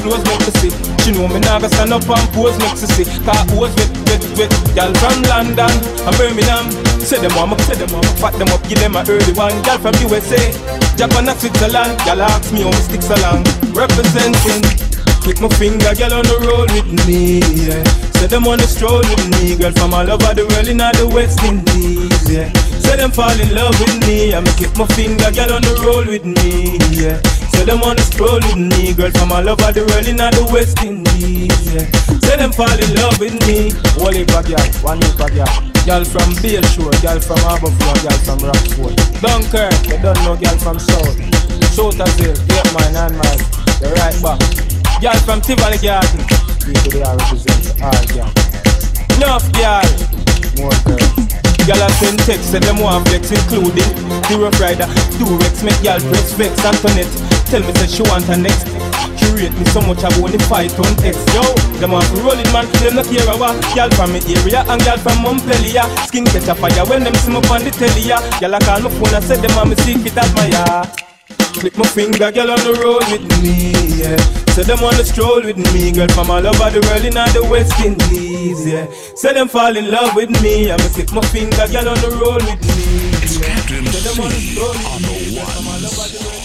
close 0.00 0.22
make 0.22 0.42
to 0.46 0.52
see. 0.62 0.72
She 1.02 1.12
know 1.12 1.26
me 1.28 1.40
now 1.40 1.58
stand 1.66 1.92
up 1.92 2.06
and 2.08 2.28
pose 2.32 2.56
make 2.62 2.78
to 2.78 2.86
see. 2.94 3.04
Car 3.26 3.42
pose 3.52 3.74
with 3.74 3.92
with 4.08 4.24
with 4.38 4.54
girl 4.72 4.94
from 5.02 5.18
London 5.26 5.72
and 6.06 6.14
Birmingham. 6.16 6.70
Say 7.02 7.20
them 7.20 7.34
want 7.34 7.52
me, 7.52 7.64
say 7.66 7.76
them 7.76 7.90
want 7.92 8.06
me, 8.06 8.12
fat 8.22 8.32
them 8.38 8.48
up, 8.54 8.62
give 8.64 8.80
them 8.80 8.96
a 8.96 9.04
early 9.04 9.34
one. 9.34 9.56
Girl 9.66 9.78
from 9.82 9.94
USA, 10.08 10.40
Japan 10.96 11.28
and 11.28 11.36
Switzerland. 11.36 11.98
Girl 12.06 12.22
ask 12.22 12.48
me 12.54 12.62
how 12.62 12.72
me 12.72 12.80
sticks 12.86 13.10
along, 13.10 13.44
representing. 13.74 14.87
Click 15.22 15.40
my 15.40 15.48
finger, 15.60 15.92
girl 15.94 16.14
on 16.14 16.24
the 16.24 16.36
road 16.46 16.70
with 16.72 16.90
me, 17.06 17.40
yeah. 17.54 17.82
Say 18.18 18.26
them 18.26 18.44
the 18.44 18.66
stroll 18.66 19.04
with 19.04 19.28
me, 19.38 19.56
girl 19.56 19.72
from 19.72 19.94
all 19.94 20.08
over 20.08 20.34
the 20.34 20.46
world 20.48 20.68
in 20.68 20.78
the 20.78 21.06
West 21.12 21.42
Indies, 21.44 22.10
yeah. 22.28 22.48
Say 22.80 22.96
them 22.96 23.10
fall 23.10 23.36
in 23.38 23.54
love 23.54 23.78
with 23.78 24.00
me, 24.06 24.34
I 24.34 24.40
me 24.40 24.50
click 24.56 24.74
my 24.76 24.86
finger, 24.96 25.30
girl 25.30 25.54
on 25.54 25.62
the 25.62 25.74
roll 25.84 26.06
with 26.06 26.24
me, 26.24 26.80
yeah. 26.90 27.20
Say 27.52 27.64
them 27.64 27.80
the 27.80 28.02
stroll 28.02 28.40
with 28.40 28.56
me, 28.56 28.94
girl 28.94 29.10
from 29.10 29.32
all 29.32 29.48
over 29.48 29.70
the 29.72 29.84
world 29.86 30.06
in 30.06 30.16
the 30.16 30.44
West 30.50 30.82
Indies, 30.82 31.52
yeah. 31.74 31.86
Say 32.28 32.36
them 32.36 32.52
fall 32.52 32.68
in 32.68 32.94
love 32.94 33.18
with 33.18 33.34
me. 33.48 33.72
Wally 33.96 34.24
girl, 34.24 34.44
one 34.84 35.00
new 35.00 35.12
girl. 35.16 35.48
Girl 35.88 36.04
from 36.04 36.36
Beale 36.42 36.62
Shore, 36.76 36.92
girl 37.00 37.18
from 37.18 37.40
Harbourfront, 37.40 38.04
girl 38.04 38.18
from 38.20 38.38
Rockfort. 38.44 38.94
Dunkirk, 39.24 39.88
you 39.88 39.96
don't 40.02 40.20
know 40.28 40.36
girl 40.36 40.58
from 40.58 40.78
South. 40.78 41.16
Shotazil, 41.72 42.36
8 42.36 42.72
mile, 42.74 43.08
9 43.08 43.16
mile, 43.16 43.38
the 43.80 43.92
right 43.96 44.22
back. 44.22 44.67
Girl 45.00 45.14
from 45.22 45.40
Tivoli 45.40 45.78
Garden, 45.78 46.26
people 46.66 46.90
they 46.90 47.02
are 47.06 47.14
represent 47.14 47.70
all 47.78 48.02
girl. 48.10 48.30
Enough 49.14 49.46
girl, 49.54 49.86
more 50.58 50.74
girls. 50.82 51.14
Girl 51.62 51.78
I 51.78 51.90
send 52.02 52.18
text, 52.26 52.50
say 52.50 52.58
them 52.58 52.82
want 52.82 53.06
flex 53.06 53.30
including 53.30 53.86
the 54.26 54.34
rough 54.42 54.58
rider, 54.58 54.90
two 55.14 55.30
Rex, 55.38 55.62
make 55.62 55.78
girl 55.86 56.02
press 56.10 56.34
vex, 56.34 56.58
Antoinette. 56.66 57.06
Tell 57.46 57.62
me 57.62 57.70
say 57.78 57.86
she 57.86 58.02
want 58.10 58.26
her 58.26 58.34
next. 58.34 58.66
Curate 59.22 59.54
me 59.54 59.64
so 59.70 59.78
much 59.86 60.02
I 60.02 60.10
want 60.18 60.34
the 60.34 60.42
fight 60.50 60.74
on 60.74 60.90
text. 60.98 61.22
Yo, 61.30 61.46
them 61.78 61.94
want 61.94 62.10
to 62.10 62.18
rolling 62.18 62.50
man, 62.50 62.66
them 62.82 62.98
not 62.98 63.06
care 63.06 63.22
about. 63.30 63.54
Girl 63.78 63.90
from 63.94 64.10
me 64.10 64.18
area 64.34 64.66
and 64.66 64.82
girl 64.82 64.98
from 64.98 65.22
Montpellier. 65.22 65.86
Skin 66.10 66.26
catch 66.26 66.50
a 66.50 66.58
fire 66.58 66.82
when 66.90 67.06
them 67.06 67.14
see 67.22 67.30
me 67.30 67.38
on 67.54 67.62
the 67.62 67.70
telly. 67.70 68.02
ya. 68.02 68.18
Girl 68.42 68.54
I 68.54 68.58
call 68.66 68.82
my 68.82 68.90
phone 68.98 69.14
and 69.14 69.22
say 69.22 69.38
them 69.38 69.54
want 69.54 69.70
me 69.70 69.76
secret 69.86 70.18
admire. 70.18 70.90
Click 71.54 71.78
my 71.78 71.86
finger, 71.86 72.34
girl 72.34 72.50
on 72.50 72.60
the 72.66 72.74
road 72.82 73.06
with 73.14 73.24
me, 73.38 73.70
yeah. 74.02 74.37
Say 74.58 74.64
them 74.64 74.80
wanna 74.82 75.04
stroll 75.04 75.40
with 75.44 75.56
me, 75.72 75.92
girl 75.92 76.08
from 76.08 76.32
all 76.32 76.44
over 76.44 76.70
the 76.70 76.84
world 76.90 77.04
in 77.04 77.16
all 77.16 77.30
the 77.30 77.44
West 77.48 77.78
Indies, 77.78 78.66
yeah. 78.66 78.88
Say 79.14 79.32
them 79.32 79.46
fall 79.46 79.76
in 79.76 79.88
love 79.88 80.16
with 80.16 80.30
me, 80.42 80.72
I'ma 80.72 80.82
click 80.88 81.12
my 81.12 81.20
finger, 81.30 81.64
girl 81.70 81.90
on 81.90 82.00
the 82.02 82.10
road 82.18 82.42
with 82.42 82.60
me. 82.66 82.98
Yeah. 83.38 83.54
Say 83.92 84.02
them 84.02 84.24
on 84.24 84.30
the 84.30 84.40
stroll 84.40 84.74
with 84.74 84.98
me, 85.06 85.36
girl 85.36 85.46
from 85.46 85.68
all 85.68 85.76
over 85.76 86.08
the 86.10 86.24
world. 86.26 86.37